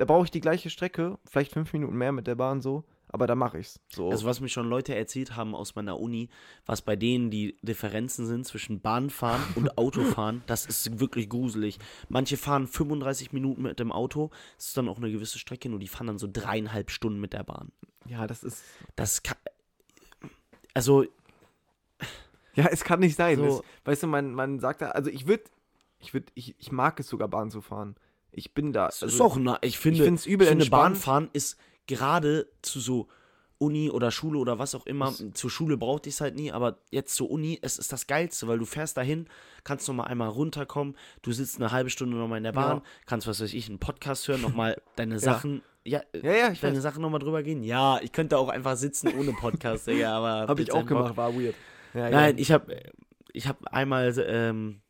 [0.00, 3.26] da brauche ich die gleiche Strecke, vielleicht fünf Minuten mehr mit der Bahn so, aber
[3.26, 3.78] da mache ich's.
[3.90, 4.10] So.
[4.10, 6.30] Also was mir schon Leute erzählt haben aus meiner Uni,
[6.64, 11.78] was bei denen die Differenzen sind zwischen Bahnfahren und Autofahren, das ist wirklich gruselig.
[12.08, 15.78] Manche fahren 35 Minuten mit dem Auto, das ist dann auch eine gewisse Strecke, nur
[15.78, 17.70] die fahren dann so dreieinhalb Stunden mit der Bahn.
[18.06, 18.64] ja, das ist,
[18.96, 19.36] Das kann,
[20.72, 21.04] also
[22.54, 23.36] ja, es kann nicht sein.
[23.36, 23.44] So.
[23.44, 25.44] Es, weißt du, man, man sagt da, also ich würde,
[25.98, 27.96] ich würde, ich, ich mag es sogar Bahn zu fahren.
[28.32, 28.86] Ich bin da.
[28.86, 30.66] Also, ist auch, na, ich finde, find's übel ich finde.
[30.70, 33.08] Bahnfahren ist gerade zu so
[33.58, 35.08] Uni oder Schule oder was auch immer.
[35.08, 38.06] Es- Zur Schule brauchte ich es halt nie, aber jetzt zur Uni, es ist das
[38.06, 39.26] Geilste, weil du fährst dahin,
[39.64, 42.78] kannst noch mal einmal runterkommen, du sitzt eine halbe Stunde noch mal in der Bahn,
[42.78, 42.82] Ja.
[43.06, 46.60] kannst, was weiß ich, einen Podcast hören, noch mal deine Sachen, ja, Ja, ja, ich
[46.60, 46.82] deine weiß.
[46.82, 47.62] Sachen noch mal drüber gehen.
[47.62, 51.34] Ja, ich könnte auch einfach sitzen ohne Podcast, Digga, aber Habe ich auch gemacht, war
[51.34, 51.54] weird.
[51.92, 52.76] Ja, Nein, ich habe
[53.32, 54.80] ich hab einmal ähm,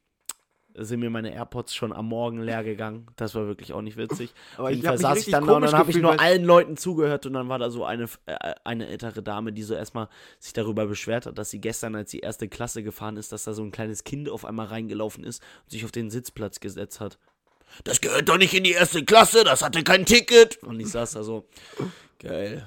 [0.74, 3.06] sind mir meine AirPods schon am Morgen leer gegangen.
[3.16, 4.32] Das war wirklich auch nicht witzig.
[4.56, 7.26] Aber Auf ich saß ich dann da und dann habe ich nur allen Leuten zugehört
[7.26, 10.86] und dann war da so eine, äh, eine ältere Dame, die so erstmal sich darüber
[10.86, 13.72] beschwert hat, dass sie gestern, als die erste Klasse gefahren ist, dass da so ein
[13.72, 17.18] kleines Kind auf einmal reingelaufen ist und sich auf den Sitzplatz gesetzt hat.
[17.84, 20.62] Das gehört doch nicht in die erste Klasse, das hatte kein Ticket.
[20.62, 21.46] Und ich saß da so,
[22.18, 22.66] geil.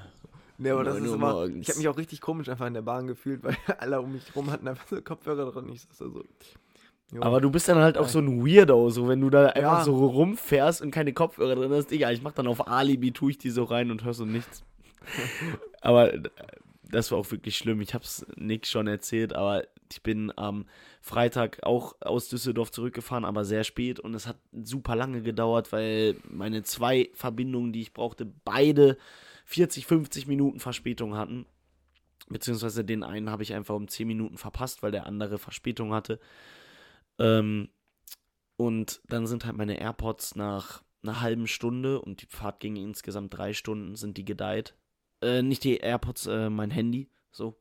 [0.58, 1.58] Nee, aber das ist immer, morgens.
[1.62, 4.36] ich habe mich auch richtig komisch einfach in der Bahn gefühlt, weil alle um mich
[4.36, 5.70] rum hatten einfach so Kopfhörer drin.
[5.70, 6.24] Ich saß da so.
[7.14, 7.22] Jo.
[7.22, 9.84] Aber du bist dann halt auch so ein Weirdo, so wenn du da einfach Ja.
[9.84, 11.92] so rumfährst und keine Kopfhörer drin hast.
[11.92, 14.64] Digga, ich mach dann auf Alibi, tue ich die so rein und hör so nichts.
[15.82, 16.24] aber äh,
[16.90, 17.82] das war auch wirklich schlimm.
[17.82, 20.66] Ich hab's Nick schon erzählt, aber ich bin am
[21.02, 26.16] Freitag auch aus Düsseldorf zurückgefahren, aber sehr spät und es hat super lange gedauert, weil
[26.30, 28.98] meine zwei Verbindungen, die ich brauchte, beide
[29.46, 31.46] 40, 50 Minuten Verspätung hatten.
[32.30, 36.20] Beziehungsweise den einen habe ich einfach um 10 Minuten verpasst, weil der andere Verspätung hatte.
[37.20, 37.70] Ähm,
[38.58, 43.38] und dann sind halt meine AirPods nach einer halben Stunde und die Fahrt ging insgesamt
[43.38, 44.76] drei Stunden, sind die gedeiht.
[45.22, 47.10] Äh, nicht die AirPods, äh, mein Handy.
[47.32, 47.60] So.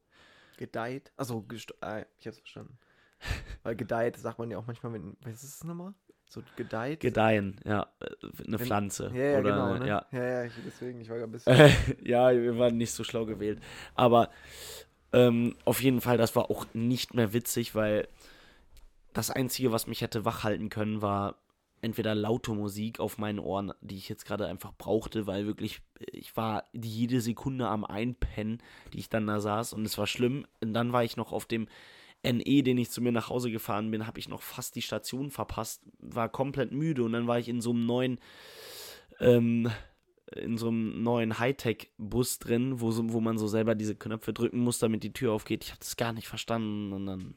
[0.59, 1.12] gedeiht.
[1.17, 1.45] Achso,
[1.81, 2.79] äh, ich hab's verstanden.
[3.62, 5.95] Weil gedeiht sagt man ja auch manchmal, wenn, was ist das nochmal?
[6.33, 7.01] so gedeiht.
[7.01, 7.87] Gedeihen, ja.
[8.01, 8.07] äh,
[8.47, 9.11] Eine Wenn- Pflanze.
[9.15, 9.87] ja, ja, oder, genau, ne?
[9.87, 10.07] ja.
[10.12, 11.55] ja, ja, ich, deswegen, ich war gerade ein bisschen.
[12.05, 13.61] ja, wir waren nicht so schlau gewählt.
[13.95, 14.31] Aber
[15.12, 18.09] ähm, auf jeden Fall, das war auch nicht mehr witzig, weil
[19.12, 21.37] das Einzige, was mich hätte wachhalten können, war
[21.83, 26.37] entweder laute Musik auf meinen Ohren, die ich jetzt gerade einfach brauchte, weil wirklich, ich
[26.37, 30.46] war jede Sekunde am Einpennen, die ich dann da saß und es war schlimm.
[30.62, 31.66] Und dann war ich noch auf dem
[32.25, 35.31] NE, den ich zu mir nach Hause gefahren bin, habe ich noch fast die Station
[35.31, 38.20] verpasst, war komplett müde und dann war ich in so einem neuen,
[39.18, 39.68] ähm,
[40.37, 44.61] in so einem neuen Hightech-Bus drin, wo, so, wo man so selber diese Knöpfe drücken
[44.61, 45.64] muss, damit die Tür aufgeht.
[45.64, 47.35] Ich habe das gar nicht verstanden und dann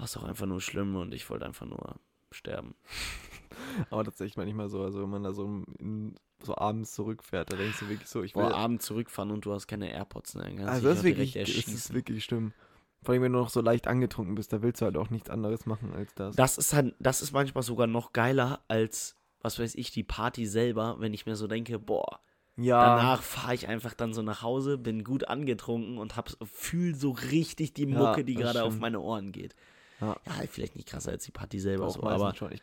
[0.00, 1.96] war es auch einfach nur schlimm und ich wollte einfach nur
[2.30, 2.74] sterben.
[3.90, 5.44] Aber tatsächlich manchmal so, also wenn man da so,
[5.78, 8.42] in, so abends zurückfährt, da denkst du wirklich so, ich will.
[8.42, 10.66] Boah, abends zurückfahren und du hast keine AirPods, ne?
[10.66, 12.54] Also das ist wirklich, das ist wirklich schlimm.
[13.02, 15.28] Vor allem, wenn du noch so leicht angetrunken bist, da willst du halt auch nichts
[15.28, 16.34] anderes machen als das.
[16.34, 20.46] Das ist halt, das ist manchmal sogar noch geiler als, was weiß ich, die Party
[20.46, 22.20] selber, wenn ich mir so denke, boah,
[22.56, 26.94] ja, danach fahre ich einfach dann so nach Hause, bin gut angetrunken und hab, fühl
[26.94, 29.54] so richtig die Ja, Mucke, die das gerade auf meine Ohren geht.
[30.00, 30.16] Ja.
[30.26, 32.52] Ja, halt vielleicht nicht krasser als die Party selber, auch aber schon.
[32.52, 32.62] Ich,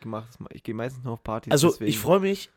[0.50, 1.52] ich gehe meistens noch auf Partys.
[1.52, 1.88] Also deswegen.
[1.90, 2.50] ich freue mich.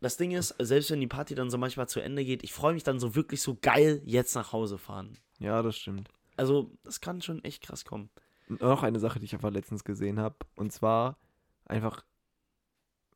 [0.00, 2.74] Das Ding ist, selbst wenn die Party dann so manchmal zu Ende geht, ich freue
[2.74, 5.18] mich dann so wirklich so geil jetzt nach Hause fahren.
[5.38, 6.10] Ja, das stimmt.
[6.36, 8.10] Also das kann schon echt krass kommen.
[8.48, 10.36] Und noch eine Sache, die ich einfach letztens gesehen habe.
[10.54, 11.16] Und zwar
[11.64, 12.04] einfach,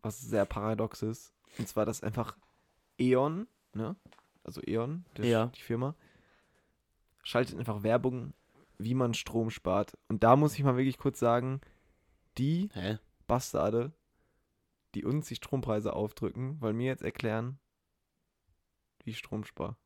[0.03, 1.33] was sehr paradox ist.
[1.59, 2.37] Und zwar, dass einfach
[2.99, 3.97] E.ON, ne?
[4.43, 5.47] Also E.ON, Ja.
[5.47, 5.95] die Firma,
[7.23, 8.33] schaltet einfach Werbung,
[8.79, 9.97] wie man Strom spart.
[10.09, 11.61] Und da muss ich mal wirklich kurz sagen,
[12.39, 12.99] die Hä?
[13.27, 13.93] Bastarde,
[14.95, 17.59] die uns die Strompreise aufdrücken, wollen mir jetzt erklären,
[19.05, 19.77] wie ich Strom spare.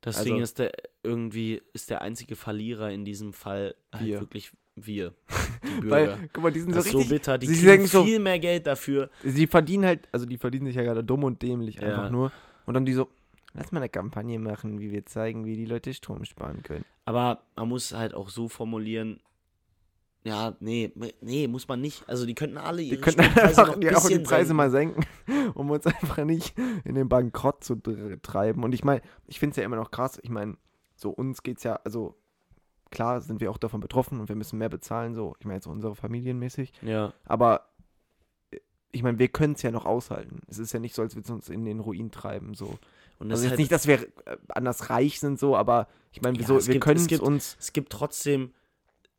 [0.00, 4.20] Das Also- Ding ist, der irgendwie ist der einzige Verlierer in diesem Fall halt Wir.
[4.20, 5.12] wirklich wir,
[5.64, 5.90] die Bürger.
[5.90, 7.36] Weil, guck mal, die sind so richtig, bitter.
[7.36, 9.10] Die sie kriegen so- viel mehr Geld dafür.
[9.24, 11.82] Sie verdienen halt, also die verdienen sich ja gerade dumm und dämlich Ja.
[11.82, 12.30] einfach nur.
[12.64, 13.08] Und dann die so,
[13.54, 16.84] lass mal eine Kampagne machen, wie wir zeigen, wie die Leute Strom sparen können.
[17.04, 19.20] Aber man muss halt auch so formulieren.
[20.24, 22.06] Ja, nee, nee, muss man nicht.
[22.08, 24.56] Also die könnten alle Die ihre könnten Strompreise einfach die, auch die Preise senken.
[24.56, 25.04] mal senken,
[25.54, 27.76] um uns einfach nicht in den Bankrott zu
[28.22, 28.64] treiben.
[28.64, 30.18] Und ich meine, ich finde es ja immer noch krass.
[30.22, 30.56] Ich meine,
[30.96, 32.16] so uns geht's ja, also
[32.90, 35.66] klar sind wir auch davon betroffen und wir müssen mehr bezahlen, so, ich meine jetzt
[35.66, 36.72] unsere familienmäßig.
[36.82, 37.68] Ja, Aber
[38.50, 38.58] äh,
[38.92, 40.40] ich meine, wir können es ja noch aushalten.
[40.48, 42.78] Es ist ja nicht so, als würde es uns in den Ruin treiben, so.
[43.18, 45.88] Und das Also ist jetzt halt nicht, dass wir äh, anders reich sind, so, aber
[46.12, 47.56] ich meine, Ja, wir können es gibt- uns.
[47.60, 48.52] es gibt trotzdem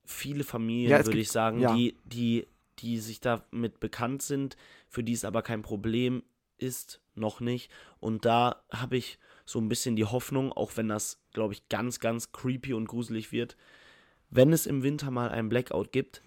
[0.06, 1.74] viele Familien, Ja, würde gibt- ich sagen, ja.
[1.76, 2.48] die, die,
[2.80, 4.58] die sich damit bekannt sind,
[4.88, 6.24] für die es aber kein Problem
[6.58, 7.70] ist, noch nicht.
[8.00, 12.00] Und da habe ich so ein bisschen die Hoffnung, auch wenn das, glaube ich, ganz,
[12.00, 13.58] ganz creepy und gruselig wird,
[14.30, 16.22] wenn es im Winter mal ein Blackout gibt,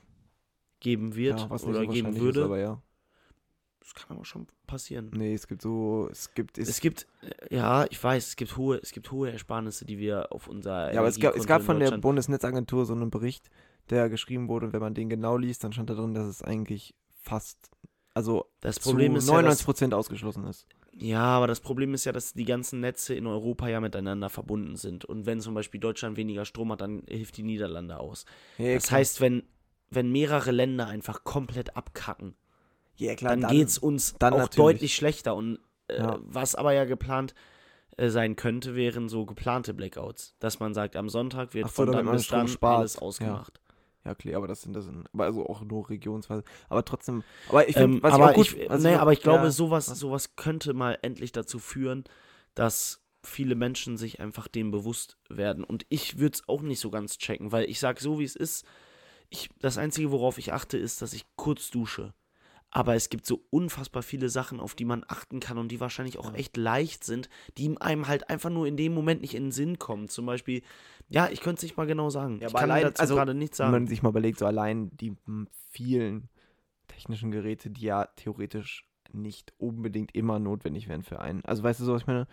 [0.81, 2.83] geben wird ja, oder geben würde, Ist, ja.
[3.83, 5.11] Das kann aber schon passieren.
[5.13, 8.57] Nee, es gibt so, es gibt, Es es, gibt, äh, ja, ich weiß, es gibt
[8.57, 11.63] hohe, es gibt hohe Ersparnisse, die wir auf unser ja, aber es gab, es gab
[11.63, 13.51] von der Bundesnetzagentur so einen Bericht,
[13.91, 16.43] der geschrieben wurde und wenn man den genau liest, dann stand da drin, dass es
[16.43, 17.71] eigentlich fast,
[18.15, 20.67] also Das zu Problem ist ja, dass 99% ausgeschlossen ist.
[20.95, 24.77] Ja, aber das Problem ist ja, dass die ganzen Netze in Europa ja miteinander verbunden
[24.77, 25.07] sind.
[25.07, 28.27] Und wenn zum Beispiel Deutschland weniger Strom hat, dann hilft die Niederlande aus.
[28.59, 29.43] Ja, Das heißt, wenn,
[29.89, 32.35] wenn mehrere Länder einfach komplett abkacken,
[32.97, 35.35] ja, klar, dann, geht's uns dann auch deutlich schlechter.
[35.35, 36.19] Und äh, Ja.
[36.23, 37.35] was aber ja geplant
[37.97, 40.35] äh, sein könnte, wären so geplante Blackouts.
[40.39, 42.79] Dass man sagt, am Sonntag wird Ach von dann bis dann spart.
[42.79, 43.03] alles Ja.
[43.03, 43.61] ausgemacht.
[44.05, 46.43] Ja, klar, aber das sind, das sind, aber also auch nur regionsweise.
[46.69, 49.13] Aber trotzdem, aber ich finde, Ähm, was aber, ich gut, ich, was nee, auch- aber
[49.13, 52.03] ich glaube, ja, sowas, was- sowas könnte mal endlich dazu führen,
[52.57, 55.63] dass viele Menschen sich einfach dem bewusst werden.
[55.63, 58.35] Und ich würde es auch nicht so ganz checken, weil ich sage so, wie es
[58.35, 58.65] ist.
[59.31, 62.13] Ich, das Einzige, worauf ich achte, ist, dass ich kurz dusche.
[62.75, 66.17] Aber es gibt so unfassbar viele Sachen, auf die man achten kann und die wahrscheinlich
[66.19, 69.53] auch echt leicht sind, die einem halt einfach nur in dem Moment nicht in den
[69.53, 70.09] Sinn kommen.
[70.09, 70.63] Zum Beispiel,
[71.11, 72.39] ja, ich könnte es nicht mal genau sagen.
[72.41, 73.87] Ja, ich kann allein- dazu also, gerade nichts Wenn man sagen.
[73.89, 75.15] sich mal überlegt, so allein die
[75.69, 76.31] vielen
[76.89, 81.45] technischen Geräte, die ja theoretisch nicht unbedingt immer notwendig wären für einen.
[81.45, 82.27] Also weißt du so, was ich meine?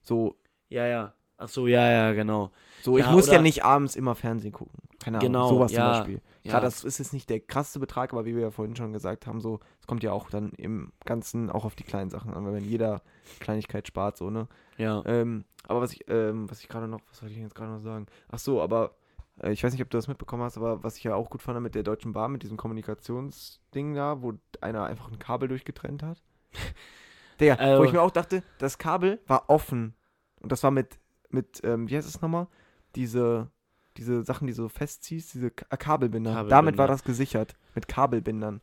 [0.00, 0.36] So,
[0.70, 1.14] Ja, ja.
[1.36, 2.50] Ach so, ja, ja, genau.
[2.82, 4.78] so ich Ja, muss ja nicht abends immer Fernsehen gucken.
[5.00, 6.22] Keine Ahnung, Genau, sowas ja, zum Beispiel.
[6.44, 8.92] Ja, Klar, das ist jetzt nicht der krasseste Betrag, aber wie wir ja vorhin schon
[8.92, 12.32] gesagt haben, so, es kommt ja auch dann im Ganzen auch auf die kleinen Sachen
[12.34, 13.02] an, weil wenn jeder
[13.40, 14.46] Kleinigkeit spart, so, ne?
[14.78, 15.02] ja.
[15.06, 17.80] Ähm, aber was ich, ähm, was ich gerade noch, was wollte ich jetzt gerade noch
[17.80, 18.06] sagen?
[18.30, 18.94] Ach so, aber
[19.42, 21.42] äh, ich weiß nicht, ob du das mitbekommen hast, aber was ich ja auch gut
[21.42, 26.02] fand mit der Deutschen Bahn, mit diesem Kommunikationsding da, wo einer einfach ein Kabel durchgetrennt
[26.02, 26.22] hat.
[27.40, 29.94] Der, wo Also- ich mir auch dachte, das Kabel war offen.
[30.40, 30.98] Und das war mit,
[31.34, 32.46] mit, ähm, wie heißt es nochmal?
[32.94, 33.50] Diese,
[33.96, 36.30] diese Sachen, die so festziehst, diese Ka äh, Kabelbinder.
[36.30, 36.56] Kabelbinder.
[36.56, 37.54] Damit war das gesichert.
[37.74, 38.60] Mit Kabelbindern.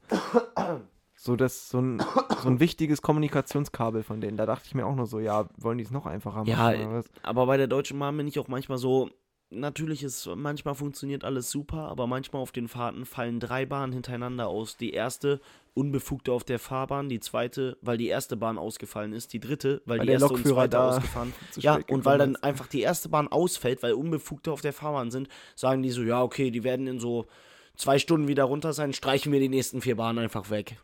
[1.23, 2.01] So, das, so, ein,
[2.41, 4.37] so ein wichtiges Kommunikationskabel von denen.
[4.37, 6.47] Da dachte ich mir auch nur so, ja, wollen die es noch einfacher machen?
[6.47, 7.05] Ja, oder was?
[7.21, 9.11] Aber bei der Deutschen Bahn bin ich auch manchmal so,
[9.51, 14.47] natürlich ist manchmal funktioniert alles super, aber manchmal auf den Fahrten fallen drei Bahnen hintereinander
[14.47, 14.77] aus.
[14.77, 15.39] Die erste
[15.73, 19.99] Unbefugte auf der Fahrbahn, die zweite, weil die erste Bahn ausgefallen ist, die dritte, weil,
[19.99, 21.33] Weil die erste und Lokführer zweite da ausgefahren.
[21.57, 22.43] Ja, und weil dann ist.
[22.43, 26.23] einfach die erste Bahn ausfällt, weil Unbefugte auf der Fahrbahn sind, sagen die so, ja,
[26.23, 27.27] okay, die werden in so
[27.75, 30.77] zwei Stunden wieder runter sein, streichen wir die nächsten vier Bahnen einfach weg.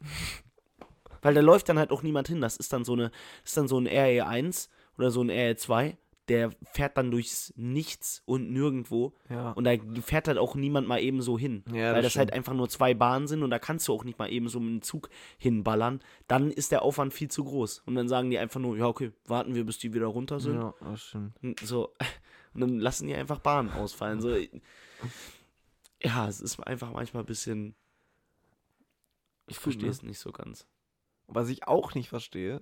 [1.24, 2.40] weil da läuft dann halt auch niemand hin.
[2.40, 3.10] Das ist dann so eine,
[3.44, 4.68] ist dann so ein RE1
[4.98, 5.96] oder so ein RE2,
[6.28, 9.14] der fährt dann durchs Nichts und nirgendwo.
[9.28, 9.52] Ja.
[9.52, 11.64] Und da fährt halt auch niemand mal eben so hin.
[11.72, 12.32] Ja, weil das halt stimmt.
[12.32, 14.70] einfach nur zwei Bahnen sind und da kannst du auch nicht mal eben so mit
[14.70, 16.00] einem Zug hinballern.
[16.26, 17.80] Dann ist der Aufwand viel zu groß.
[17.86, 20.54] Und dann sagen die einfach nur, ja, okay, warten wir, bis die wieder runter sind.
[20.54, 21.34] ja, das stimmt.
[21.42, 21.92] Und So.
[22.54, 24.20] Und dann lassen die einfach Bahnen ausfallen.
[24.20, 24.36] So.
[26.00, 27.74] Ja, es ist einfach manchmal ein bisschen.
[29.48, 29.90] Ich Gut, verstehe ne?
[29.90, 30.66] es nicht so ganz.
[31.26, 32.60] Was ich auch nicht verstehe,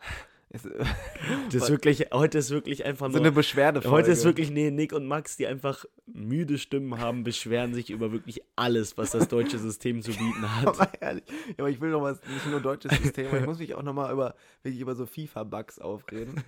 [0.52, 0.58] äh,
[1.52, 3.20] Das ist wirklich, heute ist wirklich einfach so nur.
[3.20, 3.82] eine Beschwerde.
[3.90, 8.12] Heute ist wirklich nee, Nick und Max, die einfach müde Stimmen haben, beschweren sich über
[8.12, 10.66] wirklich alles, was das deutsche System zu bieten hat.
[10.66, 13.74] Aber ehrlich, ja, aber ich will noch was, nicht nur deutsches System, ich muss mich
[13.74, 16.42] auch noch mal über, wirklich über so FIFA-Bugs aufreden.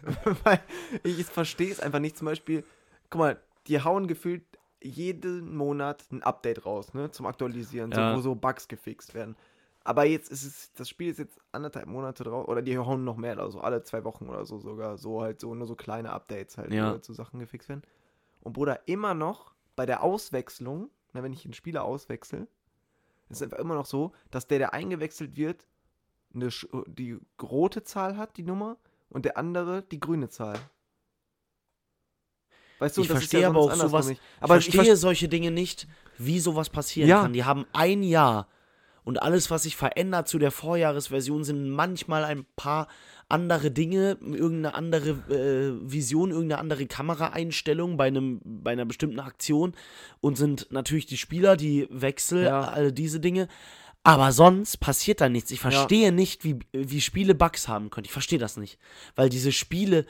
[0.45, 0.61] Weil
[1.03, 2.17] ich verstehe es einfach nicht.
[2.17, 2.64] Zum Beispiel,
[3.11, 4.43] guck mal, die hauen gefühlt
[4.83, 8.11] jeden Monat ein Update raus, ne, zum Aktualisieren, Ja.
[8.12, 9.35] so, wo so Bugs gefixt werden.
[9.87, 13.16] Aber jetzt ist es, das Spiel ist jetzt anderthalb Monate drauf, oder die hauen noch
[13.18, 16.57] mehr, also alle zwei Wochen oder so sogar, so halt so, nur so kleine Updates
[16.57, 16.87] halt, Ja.
[16.87, 17.83] wo halt so Sachen gefixt werden.
[18.40, 22.49] Und Bruder, immer noch bei der Auswechslung, na, wenn ich einen Spieler auswechsel,
[23.29, 25.66] ist es einfach immer noch so, dass der, der eingewechselt wird,
[26.35, 26.49] eine,
[26.87, 28.79] die rote Zahl hat, die Nummer,
[29.11, 30.59] und der andere die grüne Zahl.
[32.79, 34.20] Weißt du, Ich das verstehe ja aber auch sowas- nicht.
[34.40, 35.87] Aber ich ich verstehe verstehe solche Dinge nicht,
[36.18, 37.23] wie sowas passieren Ja.
[37.23, 37.33] kann.
[37.33, 38.49] Die haben ein Jahr
[39.05, 42.88] und alles, was sich verändert zu der Vorjahresversion, sind manchmal ein paar
[43.29, 49.73] andere Dinge, irgendeine andere äh, Vision, irgendeine andere Kameraeinstellung bei, einem, bei einer bestimmten Aktion
[50.21, 52.69] und sind natürlich die Spieler, die Wechsel, Ja.
[52.69, 53.49] all diese Dinge.
[54.07, 55.51] Aber sonst passiert da nichts.
[55.51, 58.05] Ich verstehe nicht, wie, wie Spiele Bugs haben können.
[58.05, 58.79] Ich verstehe das nicht.
[59.17, 60.05] Weil diese Spiele,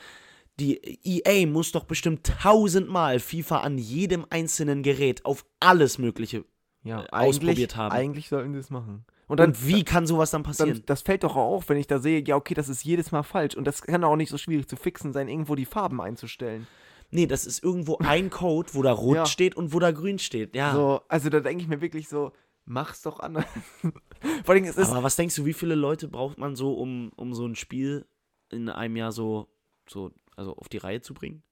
[0.59, 6.45] die EA muss doch bestimmt tausendmal FIFA an jedem einzelnen Gerät auf alles Mögliche.
[6.85, 7.93] Ja, äh, eigentlich, ausprobiert haben.
[7.93, 9.05] Eigentlich sollten sie es machen.
[9.27, 10.83] Und Und dann, wie kann sowas dann dann, passieren?
[10.87, 13.23] das fällt doch auch auf, wenn ich da sehe, ja, okay, das ist jedes Mal
[13.23, 13.55] falsch.
[13.57, 16.67] Und das kann auch nicht so schwierig zu fixen sein, irgendwo die Farben einzustellen.
[17.11, 19.27] nee, das ist irgendwo ein Code, wo da rot Ja.
[19.27, 20.55] steht und wo da grün steht.
[20.55, 20.75] Ja.
[20.75, 22.33] So, also da denke ich mir wirklich so,
[22.67, 23.47] mach's doch anders.
[24.45, 27.11] Vor allem, es ist, Aber was denkst du, wie viele Leute braucht man so, um,
[27.17, 28.05] um so ein Spiel
[28.51, 29.49] in einem Jahr so,
[29.89, 31.43] so also auf die Reihe zu bringen?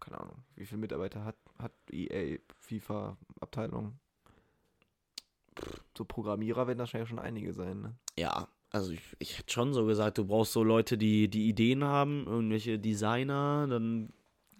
[0.00, 3.98] keine Ahnung, wie viele Mitarbeiter hat, hat EA, FIFA-Abteilung?
[5.96, 7.94] So Programmierer werden wahrscheinlich schon einige sein, ne?
[8.16, 11.84] Ja, also ich, ich hätte schon so gesagt, du brauchst so Leute, die die Ideen
[11.84, 14.12] haben, irgendwelche Designer, dann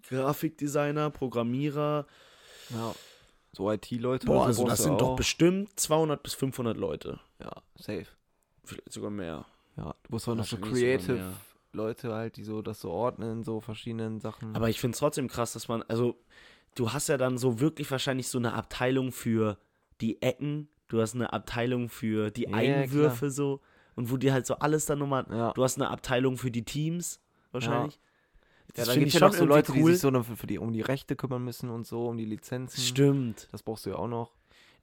[0.07, 2.07] Grafikdesigner, Programmierer.
[2.71, 2.95] Ja.
[3.51, 4.27] So IT-Leute.
[4.27, 7.19] Boah, also so das sind doch bestimmt 200 bis 500 Leute.
[7.39, 8.07] Ja, safe.
[8.63, 9.45] Vielleicht sogar mehr.
[9.77, 11.33] Ja, du musst auch noch so creative.
[11.71, 14.55] Leute halt, die so das so ordnen, so verschiedenen Sachen.
[14.55, 16.19] Aber ich finde es trotzdem krass, dass man, also
[16.75, 19.57] du hast ja dann so wirklich wahrscheinlich so eine Abteilung für
[20.01, 23.61] die Ecken, du hast eine Abteilung für die Ja, Einwürfe so
[23.95, 25.53] und wo dir halt so alles dann nochmal, ja.
[25.53, 27.21] du hast eine Abteilung für die Teams
[27.51, 27.95] wahrscheinlich.
[27.95, 29.93] ja, Das da finde gibt ich ja noch so Leute, die cool.
[29.93, 32.81] sich so für, die, um die Rechte kümmern müssen und so, um die Lizenzen.
[32.81, 33.47] Stimmt.
[33.51, 34.33] Das brauchst du ja auch noch.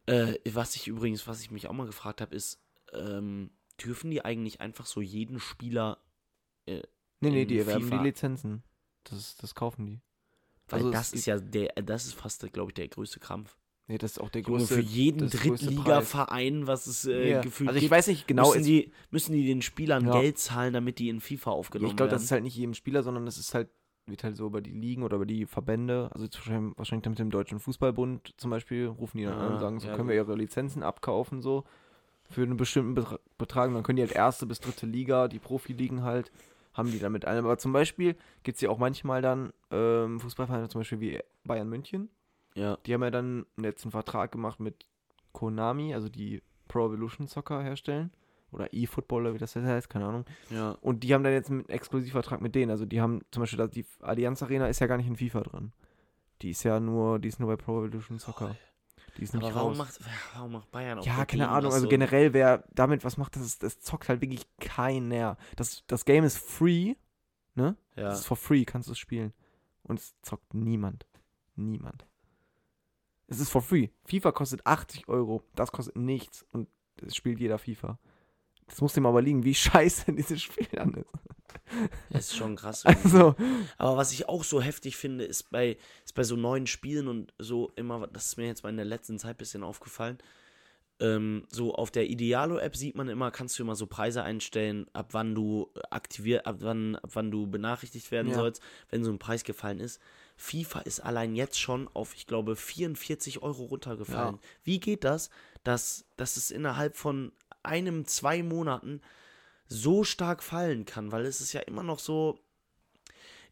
[0.07, 2.61] Äh, was ich übrigens, was ich mich auch mal gefragt habe, ist,
[2.92, 3.51] ähm,
[3.83, 5.99] dürfen die eigentlich einfach so jeden Spieler,
[7.21, 8.62] Nee, nee, In die erwerben die Lizenzen.
[9.05, 10.01] Das, das kaufen die.
[10.69, 13.57] weil Also es das ist ja der, das ist fast, glaube ich, der größte Krampf.
[13.88, 14.75] Nee, das ist auch der größte.
[14.75, 15.31] für jeden.
[15.31, 17.40] Drittliga-Verein, was es äh, Ja.
[17.40, 20.20] gefühlt Also ich gibt, weiß nicht genau, müssen, die, müssen die den Spielern Ja.
[20.20, 22.16] Geld zahlen, damit die in FIFA aufgenommen ich glaube, werden.
[22.16, 23.68] das ist halt nicht jedem Spieler, sondern das ist halt,
[24.07, 26.27] wird halt so über die Ligen oder über die Verbände, also
[26.77, 29.81] wahrscheinlich dann mit dem Deutschen Fußballbund zum Beispiel, rufen die dann an Ah, und sagen,
[29.81, 31.64] so ja, können wir ihre Lizenzen abkaufen, so
[32.29, 33.68] für einen bestimmten Betra Betrag.
[33.68, 36.33] Und dann können die halt erste bis dritte Liga, die Profiligen halt,
[36.75, 37.38] haben die damit ein.
[37.38, 41.68] Aber zum Beispiel gibt es ja auch manchmal dann ähm, Fußballvereine, zum Beispiel wie Bayern
[41.68, 42.09] München,
[42.57, 42.77] ja.
[42.85, 44.85] die haben ja dann jetzt einen Vertrag gemacht mit
[45.33, 48.11] Konami, also die Pro Evolution Soccer herstellen.
[48.53, 50.25] Oder E-Football, oder wie das jetzt heißt, keine Ahnung.
[50.51, 50.71] ja.
[50.81, 52.71] Und die haben dann jetzt einen Exklusivvertrag mit denen.
[52.71, 55.40] Also die haben zum Beispiel, da- die Allianz Arena ist ja gar nicht in FIFA
[55.42, 55.73] drin.
[56.42, 58.57] Die ist ja nur, die ist nur bei Pro Evolution Soccer.
[59.19, 59.79] Die ist Aber warum raus.
[59.79, 59.99] macht,
[60.35, 61.73] warum macht Bayern auch ja, keine Ahnung.
[61.73, 61.88] Also so?
[61.88, 65.37] generell, wer damit was macht, das, ist, das zockt halt wirklich keiner.
[65.57, 66.95] Das, das Game ist free,
[67.55, 67.77] ne?
[67.97, 68.05] Ja.
[68.05, 69.33] Das ist for free, kannst du es spielen.
[69.83, 71.07] Und es zockt niemand.
[71.57, 72.07] Niemand.
[73.29, 73.89] Es ist for free.
[74.05, 75.43] FIFA kostet 80 Euro.
[75.55, 76.45] Das kostet nichts.
[76.53, 76.69] Und
[77.05, 77.99] es spielt jeder FIFA.
[78.67, 81.07] Das muss dem aber liegen, wie scheiße dieses Spiel dann ist.
[82.11, 82.85] Das ist schon krass.
[83.05, 83.35] Also,
[83.79, 87.33] Aber was ich auch so heftig finde, ist bei, ist bei so neuen Spielen und
[87.39, 90.19] so immer, das ist mir jetzt mal in der letzten Zeit ein bisschen aufgefallen.
[90.99, 95.09] Ähm, so auf der Idealo-App sieht man immer, kannst du immer so Preise einstellen, ab
[95.12, 98.37] wann du aktiviert, ab wann, ab wann du benachrichtigt werden Ja.
[98.39, 100.01] sollst, wenn so ein Preis gefallen ist.
[100.37, 104.35] FIFA ist allein jetzt schon auf, ich glaube, 44 Euro runtergefallen.
[104.37, 104.40] Ja.
[104.64, 105.31] Wie geht das,
[105.64, 109.01] dass, dass es innerhalb von einem, zwei Monaten
[109.66, 111.11] so stark fallen kann?
[111.11, 112.38] Weil es ist ja immer noch so,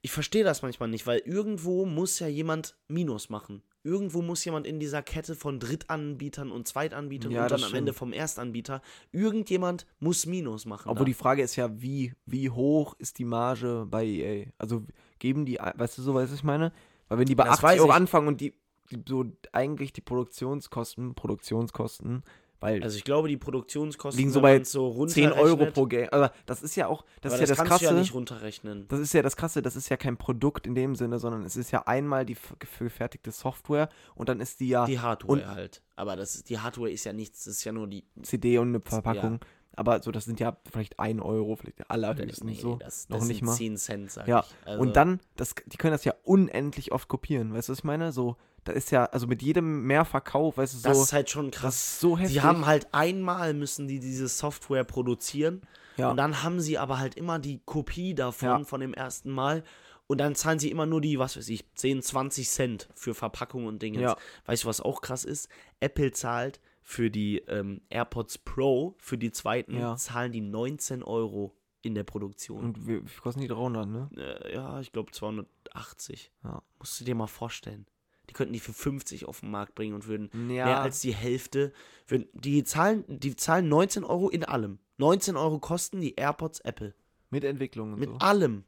[0.03, 3.62] ich verstehe das manchmal nicht, weil irgendwo muss ja jemand Minus machen.
[3.83, 7.92] Irgendwo muss jemand in dieser Kette von Drittanbietern und Zweitanbietern Ja, und dann am Ende
[7.94, 10.90] vom Erstanbieter, irgendjemand muss Minus machen.
[10.90, 11.09] obwohl da.
[11.09, 14.47] die Frage ist ja, wie, wie hoch ist die Marge bei EA?
[14.59, 14.85] Also
[15.25, 16.71] geben die, weißt du so, was ich meine?
[17.09, 17.95] Weil wenn die bei Das 80 weiß Euro ich.
[17.95, 18.53] anfangen und die,
[18.91, 22.23] die so eigentlich die Produktionskosten, Produktionskosten,
[22.61, 26.31] weil also ich glaube, die Produktionskosten Liegen so bei so 10 Euro pro Game, aber
[26.45, 27.95] das ist ja auch, das aber ist ja das du ja Krasse.
[27.95, 28.87] nicht runterrechnen.
[28.89, 31.57] Das ist ja das Krasse, das ist ja kein Produkt in dem Sinne, sondern es
[31.57, 35.83] ist ja einmal die gefertigte Software und dann ist die ja Die Hardware halt.
[35.97, 38.05] Aber das die Hardware ist ja nichts, das ist ja nur die.
[38.23, 39.41] CD und eine Verpackung.
[39.77, 42.77] Aber so, das sind ja vielleicht 1 Euro, vielleicht allerhöchstens Nee, so.
[42.77, 43.55] das, noch das nicht mal.
[43.55, 44.67] 10 Cent, sag Ja, ich.
[44.69, 47.85] Also, Und dann, das, die können das ja unendlich oft kopieren, weißt du, was ich
[47.85, 48.13] meine?
[48.13, 51.51] So, da ist ja, also mit jedem Mehrverkauf, weißt du, so, Das ist halt schon
[51.51, 52.01] krass.
[52.01, 52.35] so heftig.
[52.35, 55.63] Die haben halt einmal müssen die diese Software produzieren
[55.97, 58.65] ja, und dann haben sie aber halt immer die Kopie davon Ja.
[58.65, 59.63] von dem ersten Mal
[60.07, 63.67] und dann zahlen sie immer nur die, was weiß ich, 10, 20 Cent für Verpackung
[63.67, 64.01] und Dinge.
[64.01, 64.17] Ja.
[64.47, 65.49] Weißt du, was auch krass ist?
[65.81, 69.97] Apple zahlt für die ähm, AirPods Pro, für die zweiten, Ja.
[69.97, 72.62] zahlen die 19 Euro in der Produktion.
[72.64, 74.11] und wie, wie kosten die 300, ne?
[74.16, 76.31] Äh, ja, ich glaube 280.
[76.44, 76.62] Ja.
[76.79, 77.87] Musst du dir mal vorstellen.
[78.31, 81.14] Die könnten die für 50 auf den Markt bringen und würden Ja, mehr als die
[81.14, 81.73] Hälfte.
[82.07, 84.79] Würden, die, zahlen, die zahlen 19 Euro in allem.
[84.99, 86.94] 19 Euro kosten die AirPods Apple.
[87.31, 88.16] mit Entwicklung und Mit so.
[88.18, 88.64] allem.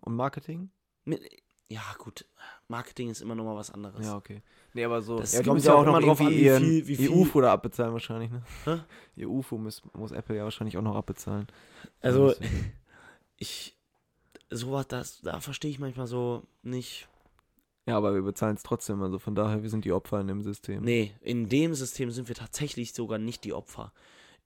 [0.00, 0.70] Und Marketing?
[1.04, 1.22] Mit,
[1.68, 2.26] ja, gut.
[2.68, 4.04] Marketing ist immer noch mal was anderes.
[4.04, 4.42] Ja, okay.
[4.74, 6.66] Nee, aber so, Das ja, kommt müssen ja auch auch noch drauf irgendwie an, wie
[6.66, 8.42] ihren, viel- wie ihr viel- UFO da abbezahlen wahrscheinlich, ne?
[8.64, 8.78] Hä?
[9.16, 11.46] Ihr UFO muss, muss Apple ja wahrscheinlich auch noch abbezahlen.
[12.00, 12.72] Also, Deswegen.
[13.36, 13.76] ich.
[14.54, 17.08] Sowas, das, da verstehe ich manchmal so nicht.
[17.86, 20.42] Ja, aber wir bezahlen es trotzdem, also von daher, wir sind die Opfer in dem
[20.42, 20.82] System.
[20.82, 23.92] Nee, in dem System sind wir tatsächlich sogar nicht die Opfer.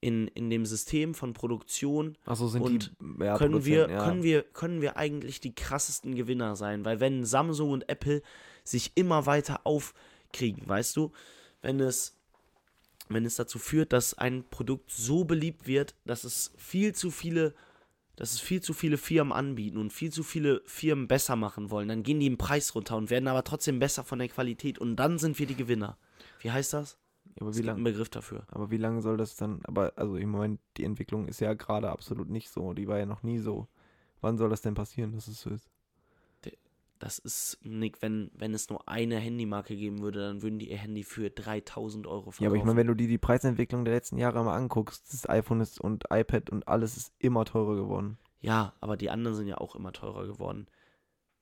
[0.01, 4.05] In, in dem System von Produktion Achso, sind Und die ja, können, wir, ja.
[4.05, 6.85] können, wir, können wir eigentlich die krassesten Gewinner sein.
[6.85, 8.23] Weil wenn Samsung und Apple
[8.62, 9.61] sich immer weiter
[10.37, 11.12] aufkriegen, weißt du,
[11.62, 12.16] wenn es,
[13.09, 17.55] wenn es dazu führt, dass ein Produkt so beliebt wird, dass es viel zu viele,
[18.16, 21.88] dass es viel zu viele Firmen anbieten und viel zu viele Firmen besser machen wollen,
[21.88, 24.96] dann gehen die im Preis runter und werden aber trotzdem besser von der Qualität und
[24.96, 25.96] dann sind wir die Gewinner.
[26.40, 26.99] Wie heißt das?
[27.38, 28.46] aber Es wie lange Begriff dafür.
[28.49, 31.90] aber wie lange soll das dann, aber also im Moment, die Entwicklung ist ja gerade
[31.90, 33.68] absolut nicht so, die war ja noch nie so.
[34.22, 35.70] Wann soll das denn passieren, dass es so ist?
[36.99, 40.79] Das ist, Nick, wenn, wenn es nur eine Handymarke geben würde, dann würden die ihr
[40.79, 42.43] Handy für 3000 Euro verkaufen.
[42.45, 45.29] Ja, aber ich meine, wenn du dir die Preisentwicklung der letzten Jahre mal anguckst, das
[45.29, 48.19] iPhone ist und iPad und alles ist immer teurer geworden.
[48.41, 50.69] Ja, aber die anderen sind ja auch immer teurer geworden.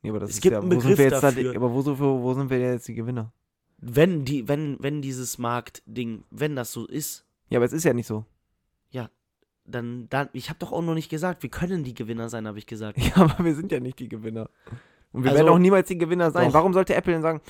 [0.02, 1.54] Ja, aber das Es ist gibt ja, einen Begriff da, dafür.
[1.54, 3.32] aber wo, wo, sind wir jetzt die Gewinner?
[3.78, 7.92] Wenn die, wenn, wenn dieses Marktding, wenn das so ist, Ja, aber es ist ja
[7.92, 8.24] nicht so.
[9.66, 12.58] dann, dann, ich habe doch auch noch nicht gesagt, wir können die Gewinner sein, habe
[12.58, 12.98] ich gesagt.
[13.00, 14.50] Ja, aber wir sind ja nicht die Gewinner.
[15.14, 16.48] Und wir Also- werden auch niemals die Gewinner sein.
[16.48, 16.54] Doch.
[16.54, 17.40] Warum sollte Apple denn sagen,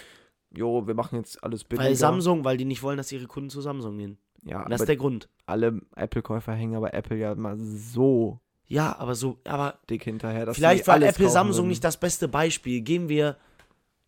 [0.54, 1.88] jo, wir machen jetzt alles billiger?
[1.88, 4.18] Weil Samsung, weil die nicht wollen, dass ihre Kunden zu Samsung gehen.
[4.44, 5.28] ja, das ist der Grund.
[5.46, 10.86] alle Apple-Käufer hängen aber Apple ja mal so Ja, aber so, aber dick hinterher, vielleicht
[10.86, 11.68] war Apple Samsung würden.
[11.70, 12.80] nicht das beste Beispiel.
[12.82, 13.36] Gehen wir,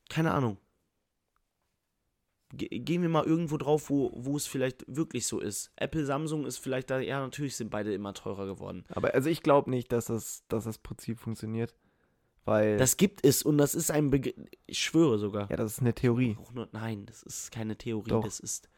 [0.08, 0.58] keine Ahnung.
[2.52, 5.72] Ge gehen wir mal irgendwo drauf, wo, wo es vielleicht wirklich so ist.
[5.76, 8.84] Apple, Samsung ist vielleicht da, ja, natürlich sind beide immer teurer geworden.
[8.90, 11.74] Aber also ich glaube nicht, dass das, dass das Prinzip funktioniert.
[12.46, 14.34] Weil, Das gibt es und das ist ein Begriff,
[14.66, 15.50] ich schwöre sogar.
[15.50, 16.38] ja, das ist eine Theorie.
[16.70, 18.24] Nein, das ist keine Theorie, Doch.
[18.24, 18.70] das ist,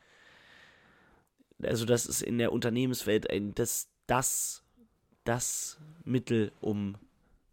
[1.62, 4.64] also das ist in der Unternehmenswelt ein, das, das,
[5.24, 6.96] das Mittel, um,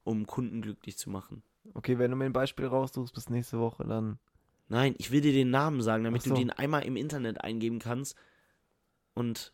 [0.06, 1.44] um Kunden glücklich zu machen.
[1.74, 4.18] Okay, wenn du mir ein Beispiel raussuchst bis nächste Woche, dann.
[4.70, 6.30] Nein, ich will dir den Namen sagen, damit so.
[6.30, 8.16] du den einmal im Internet eingeben kannst.
[9.14, 9.54] Und.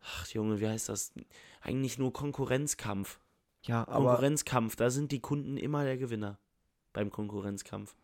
[0.00, 1.14] Ach, Junge, wie heißt das?
[1.62, 3.20] Eigentlich nur Konkurrenzkampf.
[3.66, 4.10] Ja, aber.
[4.10, 6.38] Konkurrenzkampf, da sind die Kunden immer der Gewinner.
[6.92, 7.96] Beim Konkurrenzkampf.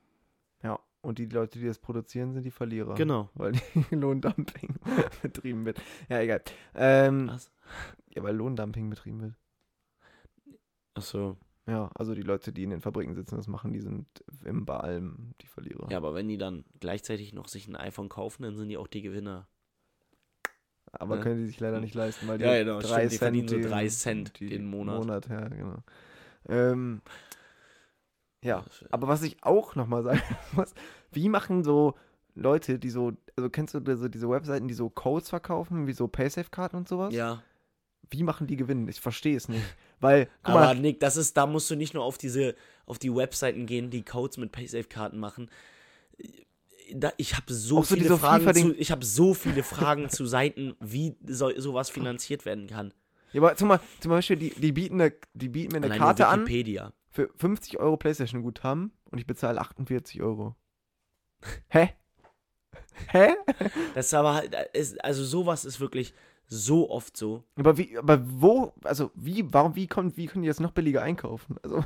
[0.62, 2.94] Ja, und die Leute, die das produzieren, sind die Verlierer.
[2.94, 3.30] Genau.
[3.34, 3.60] Weil die
[3.94, 4.74] Lohndumping
[5.22, 5.80] betrieben wird.
[6.08, 6.42] Ja, egal.
[6.74, 7.50] Ähm, Was?
[8.08, 9.34] ja, weil Lohndumping betrieben wird.
[10.94, 11.36] Achso.
[11.66, 14.06] Ja, also die Leute, die in den Fabriken sitzen, das machen, die sind
[14.44, 15.88] im bei allem die Verlierer.
[15.90, 18.88] Ja, aber wenn die dann gleichzeitig noch sich ein iPhone kaufen, dann sind die auch
[18.88, 19.46] die Gewinner.
[20.92, 21.22] Aber Ja.
[21.22, 23.56] können die sich leider nicht leisten, weil die Ja, genau, drei stimmt, die verdienen so
[23.56, 25.28] den- drei Cent den Monat.
[25.28, 25.76] ja, genau.
[26.48, 27.00] Ähm,
[28.42, 30.20] ja, aber was ich auch nochmal sagen
[30.52, 30.72] muss,
[31.12, 31.94] wie machen so
[32.34, 36.08] Leute, die so, also kennst du diese, diese Webseiten, die so Codes verkaufen, wie so
[36.08, 37.12] Paysafe-Karten und sowas?
[37.14, 37.42] Ja.
[38.08, 38.88] Wie machen die Gewinn?
[38.88, 39.64] Ich verstehe es nicht.
[40.00, 42.54] Weil, Aber mal, Nick, das ist, da musst du nicht nur auf diese,
[42.86, 45.50] auf die Webseiten gehen, die Codes mit Paysafe-Karten machen.
[46.94, 50.74] Da, ich habe so so viele Fragen zu, ich habe so viele Fragen zu Seiten,
[50.80, 52.94] wie so, sowas finanziert werden kann.
[53.32, 56.46] ja, aber zum, Beispiel, die, die, bieten eine, die bieten mir eine Allein Karte an
[57.10, 60.54] für 50 Euro Playstation Guthaben und ich bezahle 48 Euro.
[61.68, 61.90] Hä?
[63.08, 63.34] Hä?
[63.94, 64.56] Das ist aber halt,
[65.02, 66.14] also sowas ist wirklich
[66.46, 67.44] so oft so.
[67.56, 71.02] Aber wie, aber wo, also wie, warum, wie kommt, wie können die das noch billiger
[71.02, 71.56] einkaufen?
[71.62, 71.84] Also,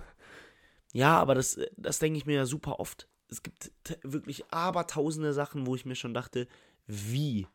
[0.93, 3.09] Ja, aber das, das denke ich mir ja super oft.
[3.35, 3.73] Es gibt
[4.05, 6.47] wirklich abertausende Sachen, wo ich mir schon dachte,
[6.87, 7.49] wie?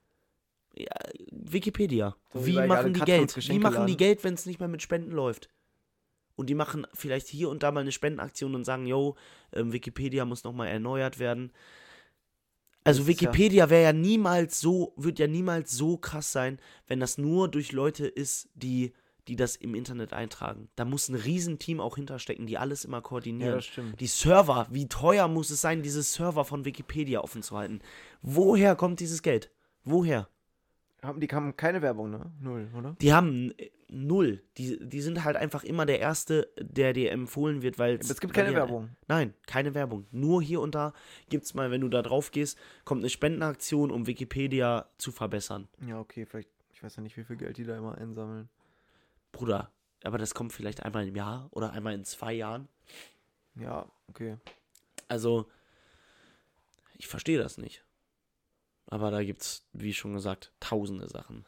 [0.75, 0.91] Ja,
[1.31, 2.17] Wikipedia.
[2.33, 3.33] So wie machen die Geld?
[3.49, 5.49] Wie machen die Geld, wenn es nicht mehr mit Spenden läuft?
[6.35, 9.15] Und die machen vielleicht hier und da mal eine Spendenaktion und sagen, yo,
[9.53, 11.53] ähm, Wikipedia muss nochmal erneuert werden.
[12.83, 17.47] Also Wikipedia wäre ja niemals so, wird ja niemals so krass sein, wenn das nur
[17.47, 18.91] durch Leute ist, die,
[19.29, 20.67] die das im Internet eintragen.
[20.75, 23.61] Da muss ein Riesenteam auch hinterstecken, die alles immer koordinieren.
[23.61, 24.01] stimmt.
[24.01, 27.79] Die Server, wie teuer muss es sein, diese Server von Wikipedia offen zu halten?
[28.21, 29.51] Woher kommt dieses Geld?
[29.85, 30.27] Woher?
[31.01, 32.29] Haben, die haben keine Werbung, ne?
[32.41, 32.97] Null, oder?
[32.99, 34.43] Die haben äh, null.
[34.57, 38.33] Die, die sind halt einfach immer der Erste, der dir empfohlen wird, weil es gibt
[38.33, 38.89] keine die- Werbung.
[39.07, 40.07] Nein, keine Werbung.
[40.11, 40.91] Nur hier und da
[41.29, 45.69] gibt es mal, wenn du da drauf gehst, kommt eine Spendenaktion, um Wikipedia zu verbessern.
[45.87, 48.49] Ja, okay, vielleicht, ich weiß ja nicht, wie viel Geld die da immer einsammeln.
[49.31, 49.71] Bruder,
[50.03, 52.67] aber das kommt vielleicht einmal im Jahr oder einmal in zwei Jahren.
[53.55, 54.37] Ja, okay.
[55.07, 55.49] Also,
[56.97, 57.83] ich verstehe das nicht.
[58.87, 61.45] Aber da gibt's, wie schon gesagt, tausende Sachen.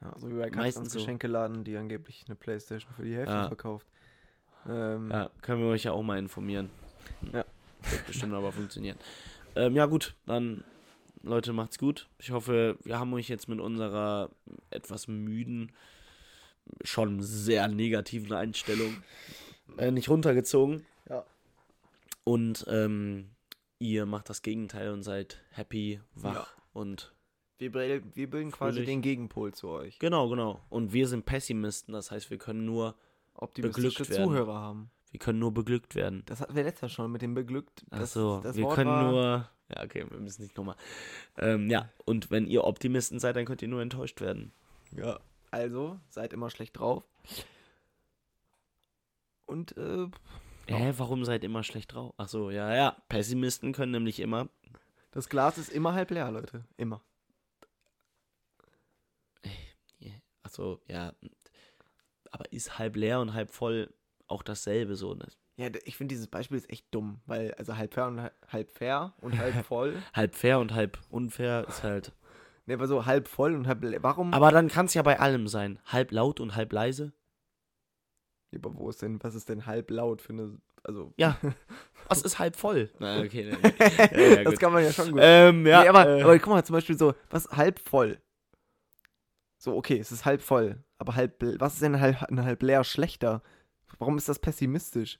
[0.00, 0.98] Ja, so wie bei Meistens Meistens so.
[1.00, 3.46] Geschenkeladen, die angeblich eine Playstation für die Hälfte Ja.
[3.48, 3.86] verkauft.
[4.68, 6.70] Ähm, Ja, können wir euch ja auch mal informieren.
[7.32, 7.44] Ja.
[7.90, 8.98] Wird bestimmt aber funktionieren.
[9.56, 10.64] Ähm, ja, gut, dann,
[11.22, 12.08] Leute, macht's gut.
[12.18, 14.30] Ich hoffe, wir haben euch jetzt mit unserer
[14.70, 15.70] etwas müden,
[16.82, 19.02] schon sehr negativen Einstellung
[19.78, 20.84] äh, nicht runtergezogen.
[21.08, 21.24] Ja.
[22.24, 23.30] Und ähm,
[23.78, 26.46] ihr macht das Gegenteil und seid happy, wach Ja.
[26.72, 27.12] und
[27.58, 28.86] Wir, bilden, wir bilden quasi Fröhlich.
[28.88, 29.98] den Gegenpol zu euch.
[29.98, 30.60] Genau, genau.
[30.70, 32.94] Und wir sind Pessimisten, das heißt, wir können nur,
[33.34, 34.24] Optimistische Beglückt werden.
[34.24, 34.90] Zuhörer haben.
[35.10, 36.22] wir können nur beglückt werden.
[36.26, 37.84] Das hatten wir letztes Mal schon mit dem beglückt.
[37.90, 39.50] Ach Das, so, das wir Wort können war, nur.
[39.74, 40.76] Ja, okay, wir müssen nicht nochmal.
[41.38, 44.52] Ähm, ja, und wenn ihr Optimisten seid, dann könnt ihr nur enttäuscht werden.
[44.96, 45.18] Ja.
[45.54, 47.04] Also, seid immer schlecht drauf.
[49.46, 50.08] Und, äh.
[50.66, 52.12] Hä, warum seid immer schlecht drauf?
[52.16, 52.96] Ach so, ja, ja.
[53.08, 54.48] Pessimisten können nämlich immer.
[55.12, 56.64] das Glas ist immer halb leer, Leute.
[56.76, 57.00] Immer.
[60.42, 61.12] Ach so, ja.
[62.32, 63.94] Aber ist halb leer und halb voll
[64.26, 65.14] auch dasselbe so?
[65.14, 65.28] Ne?
[65.56, 68.70] Ja, ich finde dieses Beispiel ist echt dumm, weil, also halb fair und halb- halb
[68.72, 70.02] fair und halb voll.
[70.12, 72.12] Halb fair und halb unfair ist halt.
[72.66, 74.02] Ne, aber so halb voll und halb leer.
[74.02, 74.32] Warum?
[74.32, 75.78] Aber dann kann es ja bei allem sein.
[75.84, 77.12] Halb laut und halb leise.
[78.50, 81.12] Ja, aber wo ist denn, was ist denn halb laut für eine, also.
[81.18, 81.38] Ja.
[82.06, 82.90] Was ist halb voll?
[82.98, 83.44] Na, okay.
[83.50, 83.74] ne, ne.
[84.12, 85.20] Ja, ja, das kann man ja schon gut.
[85.22, 85.82] Ähm, ja.
[85.82, 88.20] nee, aber, äh, aber guck mal, zum Beispiel so, was halb voll?
[89.56, 90.84] So, okay, es ist halb voll.
[90.98, 93.42] Aber halb, was ist denn halb, ein halb leer schlechter?
[93.98, 95.18] Warum ist das pessimistisch?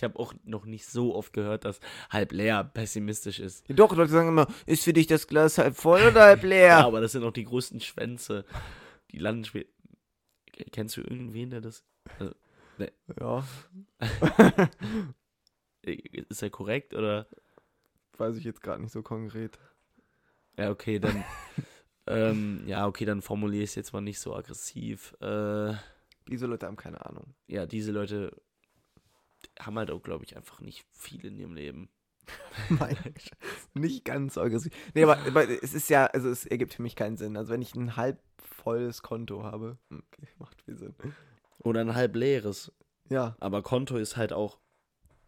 [0.00, 1.78] Ich habe auch noch nicht so oft gehört, dass
[2.08, 3.68] halb leer pessimistisch ist.
[3.68, 6.68] Ja, doch, Leute sagen immer, ist für dich das Glas halb voll oder halb leer?
[6.78, 8.46] Ja, aber das sind auch die größten Schwänze.
[9.10, 9.68] Die landen spät.
[10.72, 11.84] Kennst du irgendwen, der das.
[13.18, 13.44] ja,
[15.82, 15.92] äh,
[16.30, 17.26] Ist er korrekt oder?
[18.16, 19.58] weiß ich jetzt gerade nicht so konkret.
[20.56, 21.24] Ja, okay, dann.
[22.06, 25.14] ähm, ja, okay, dann formuliere ich es jetzt mal nicht so aggressiv.
[25.20, 25.74] Äh,
[26.28, 27.34] Diese Leute haben keine Ahnung.
[27.48, 28.34] ja, diese Leute
[29.66, 31.88] haben halt auch, glaube ich, einfach nicht viel in ihrem Leben.
[33.74, 34.72] Nicht ganz aggressiv.
[34.94, 37.36] Nee, aber, aber es ist ja, also es ergibt für mich keinen Sinn.
[37.36, 40.94] Also wenn ich ein halb volles Konto habe, okay, macht viel Sinn.
[41.58, 42.72] Oder ein halb leeres.
[43.08, 44.58] Ja, Aber Konto ist halt auch.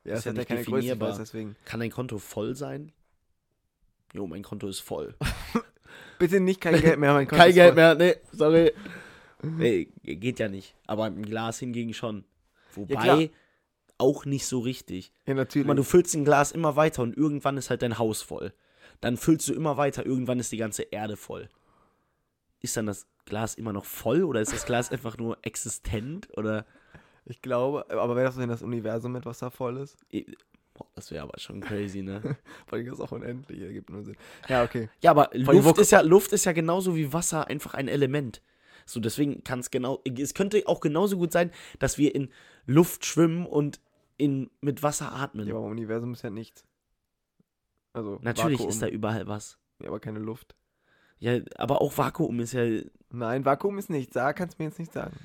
[0.04, 1.10] ja, Ist es ja hat ja nicht Größe, definierbar.
[1.10, 1.56] weiß deswegen.
[1.64, 2.92] Kann dein Konto voll sein?
[4.14, 5.16] Jo, mein Konto ist voll.
[6.18, 7.82] Bitte nicht kein Geld mehr, mein Konto Kein Geld voll.
[7.82, 8.72] mehr, nee, sorry.
[9.42, 10.76] Nee, geht ja nicht.
[10.86, 12.24] Aber im Glas hingegen schon.
[12.74, 13.18] Wobei klar.
[14.02, 15.12] Auch nicht so richtig.
[15.26, 15.66] Ja, natürlich.
[15.66, 18.52] Mal, du füllst ein Glas immer weiter und irgendwann ist halt dein Haus voll.
[19.00, 21.48] Dann füllst du immer weiter, irgendwann ist die ganze Erde voll.
[22.60, 26.28] Ist dann das Glas immer noch voll oder ist das Glas einfach nur existent?
[26.36, 26.66] Oder
[27.24, 29.96] ich glaube, aber wäre das denn das Universum mit, was da voll ist?
[30.78, 32.20] Oh, das wäre aber schon crazy, ne?
[32.66, 34.16] Vor allem ist auch unendlich, ergibt nur Sinn.
[34.48, 34.88] Ja, okay.
[35.00, 38.42] ja, aber Luft ist ja, Luft ist ja genauso wie Wasser einfach ein Element.
[38.84, 42.30] So, deswegen kann es genau, es könnte auch genauso gut sein, dass wir in
[42.66, 43.80] Luft schwimmen und
[44.22, 45.48] in, mit Wasser atmen.
[45.48, 46.64] Ja, aber im Universum ist ja nichts.
[47.92, 48.70] Also, Natürlich Vakuum.
[48.70, 49.58] ist da überall was.
[49.80, 50.54] Ja, aber keine Luft.
[51.18, 52.62] Ja, aber auch Vakuum ist ja.
[53.10, 54.14] Nein, Vakuum ist nichts.
[54.14, 55.18] Da kannst du mir jetzt nicht sagen.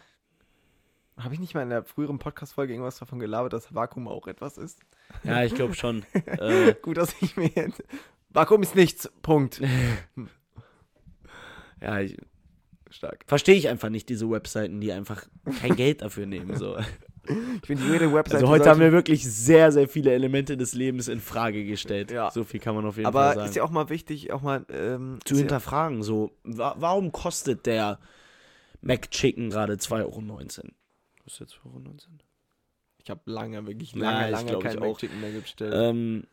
[1.16, 4.58] Habe ich nicht mal in der früheren Podcast-Folge irgendwas davon gelabert, dass Vakuum auch etwas
[4.58, 4.80] ist?
[5.24, 6.04] Ja, ich glaube schon.
[6.26, 7.84] äh, Gut, dass ich mir jetzt.
[8.30, 9.12] Vakuum ist nichts.
[9.22, 9.62] Punkt.
[11.82, 12.18] ja, ich,
[12.90, 13.24] Stark.
[13.28, 15.28] verstehe ich einfach nicht, diese Webseiten, die einfach
[15.60, 16.56] kein Geld dafür nehmen.
[16.56, 16.78] So.
[17.62, 18.36] Ich finde, jede Website.
[18.36, 22.12] Also heute haben wir wirklich sehr, sehr viele Elemente des Lebens in Frage gestellt.
[22.12, 22.32] Ja.
[22.32, 23.50] So viel kann man auf jeden Aber Fall sagen.
[23.50, 24.66] ist ja auch mal wichtig, auch mal.
[24.70, 28.00] Ähm, zu ist ja, hinterfragen, so, wa warum kostet der
[28.82, 30.22] McChicken gerade 2,19 Euro?
[31.24, 31.94] Kostet 2,19 Euro?
[33.00, 34.88] ich habe lange, wirklich Ja, lange, ich lange glaub, ich kein auch.
[34.88, 35.74] McChicken mehr bestellt.
[35.76, 36.24] Ähm,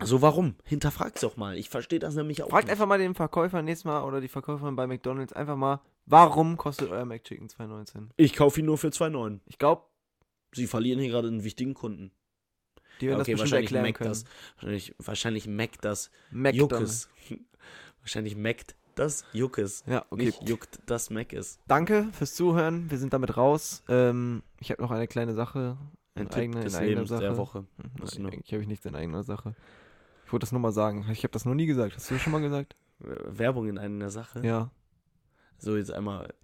[0.00, 0.54] so, warum?
[0.64, 1.58] Hinterfrag's doch mal.
[1.58, 2.72] Ich verstehe das nämlich auch Fragt nicht.
[2.72, 6.90] einfach mal den Verkäufer nächstes Mal oder die Verkäuferin bei McDonalds einfach mal, warum kostet
[6.92, 8.10] euer McChicken 2,19?
[8.16, 9.40] Ich kaufe ihn nur für 2,9.
[9.46, 9.82] Ich glaube,
[10.52, 12.10] Sie verlieren hier gerade einen wichtigen Kunden.
[13.00, 14.10] die werden Ja, okay, das bestimmt wahrscheinlich erklären Mac können.
[14.10, 14.24] das.
[14.56, 17.08] Wahrscheinlich, wahrscheinlich Mac das McDonald's.
[17.28, 17.40] Juckes.
[18.00, 18.56] wahrscheinlich Mac
[18.94, 19.84] das Juckes.
[19.86, 20.26] Ja, okay.
[20.26, 21.60] Nicht juckt das Mac ist.
[21.68, 22.90] Danke fürs Zuhören.
[22.90, 23.82] Wir sind damit raus.
[23.88, 25.76] Ähm, ich habe noch eine kleine Sache.
[26.14, 27.20] Ein eigener, des in eigener Lebens Sache.
[27.20, 27.64] der Woche.
[27.98, 29.54] Was Nein, eigentlich habe ich nichts in eigener Sache.
[30.26, 31.06] Ich wollte das nur mal sagen.
[31.12, 31.94] Ich habe das noch nie gesagt.
[31.94, 32.74] Hast du das schon mal gesagt?
[32.98, 34.44] Werbung in einer Sache.
[34.44, 34.72] Ja.
[35.58, 36.34] So jetzt einmal.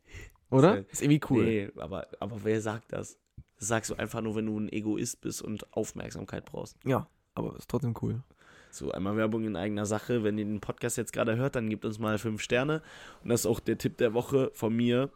[0.51, 0.79] Oder?
[0.79, 1.45] Ist Ist irgendwie cool.
[1.45, 3.19] Nee, aber, aber wer sagt das?
[3.65, 6.77] Das sagst du einfach nur, wenn du ein Egoist bist und Aufmerksamkeit brauchst.
[6.85, 8.23] Ja, aber ist trotzdem cool.
[8.71, 10.23] So, einmal Werbung in eigener Sache.
[10.23, 12.83] Wenn ihr den Podcast jetzt gerade hört, dann gebt uns mal fünf Sterne.
[13.23, 15.09] Und das ist auch der Tipp der Woche von mir.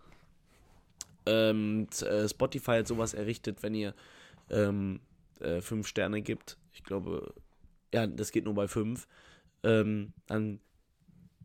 [1.26, 3.94] Ähm, äh, Spotify hat sowas errichtet, wenn ihr
[4.48, 5.00] ähm,
[5.40, 6.56] äh, fünf Sterne gibt.
[6.72, 7.34] Ich glaube,
[7.92, 9.06] ja, das geht nur bei fünf.
[9.62, 10.58] Ähm, dann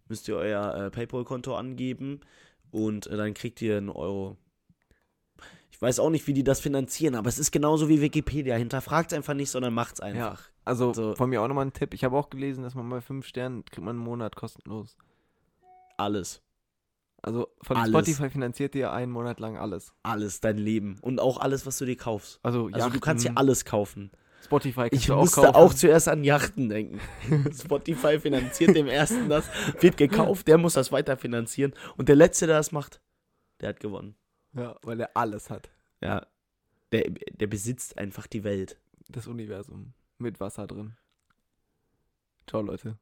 [0.07, 2.21] müsst ihr euer äh, PayPal-Konto angeben
[2.71, 4.37] und äh, dann kriegt ihr einen Euro.
[5.83, 8.55] Weiß auch nicht, wie die das finanzieren, aber es ist genauso wie Wikipedia.
[8.55, 10.41] Hinterfragt es einfach nicht, sondern macht's einfach.
[10.65, 11.13] Also So.
[11.15, 11.93] von mir auch nochmal ein Tipp.
[11.93, 14.95] Ich habe auch gelesen, dass man bei 5 Sternen kriegt man einen Monat kostenlos.
[15.97, 16.41] Alles.
[17.21, 17.89] Also von Alles.
[17.89, 19.93] Spotify finanziert dir einen Monat lang alles.
[20.03, 22.39] alles dein Leben und auch alles, was du dir kaufst.
[22.43, 24.11] Also, Also du kannst ja Yachten, alles kaufen.
[24.43, 25.55] Spotify kannst Ich du auch musste kaufen.
[25.55, 26.99] auch zuerst an Yachten denken.
[27.53, 29.45] Spotify finanziert dem ersten das,
[29.79, 32.99] wird gekauft, der muss das weiterfinanzieren und der letzte, der das macht,
[33.61, 34.15] der hat gewonnen.
[34.53, 35.69] Ja, weil er alles hat.
[36.01, 36.27] Ja,
[36.91, 38.79] der, der besitzt einfach die Welt.
[39.09, 39.93] Das Universum.
[40.17, 40.95] Mit Wasser drin.
[42.47, 42.97] Ciao, Leute.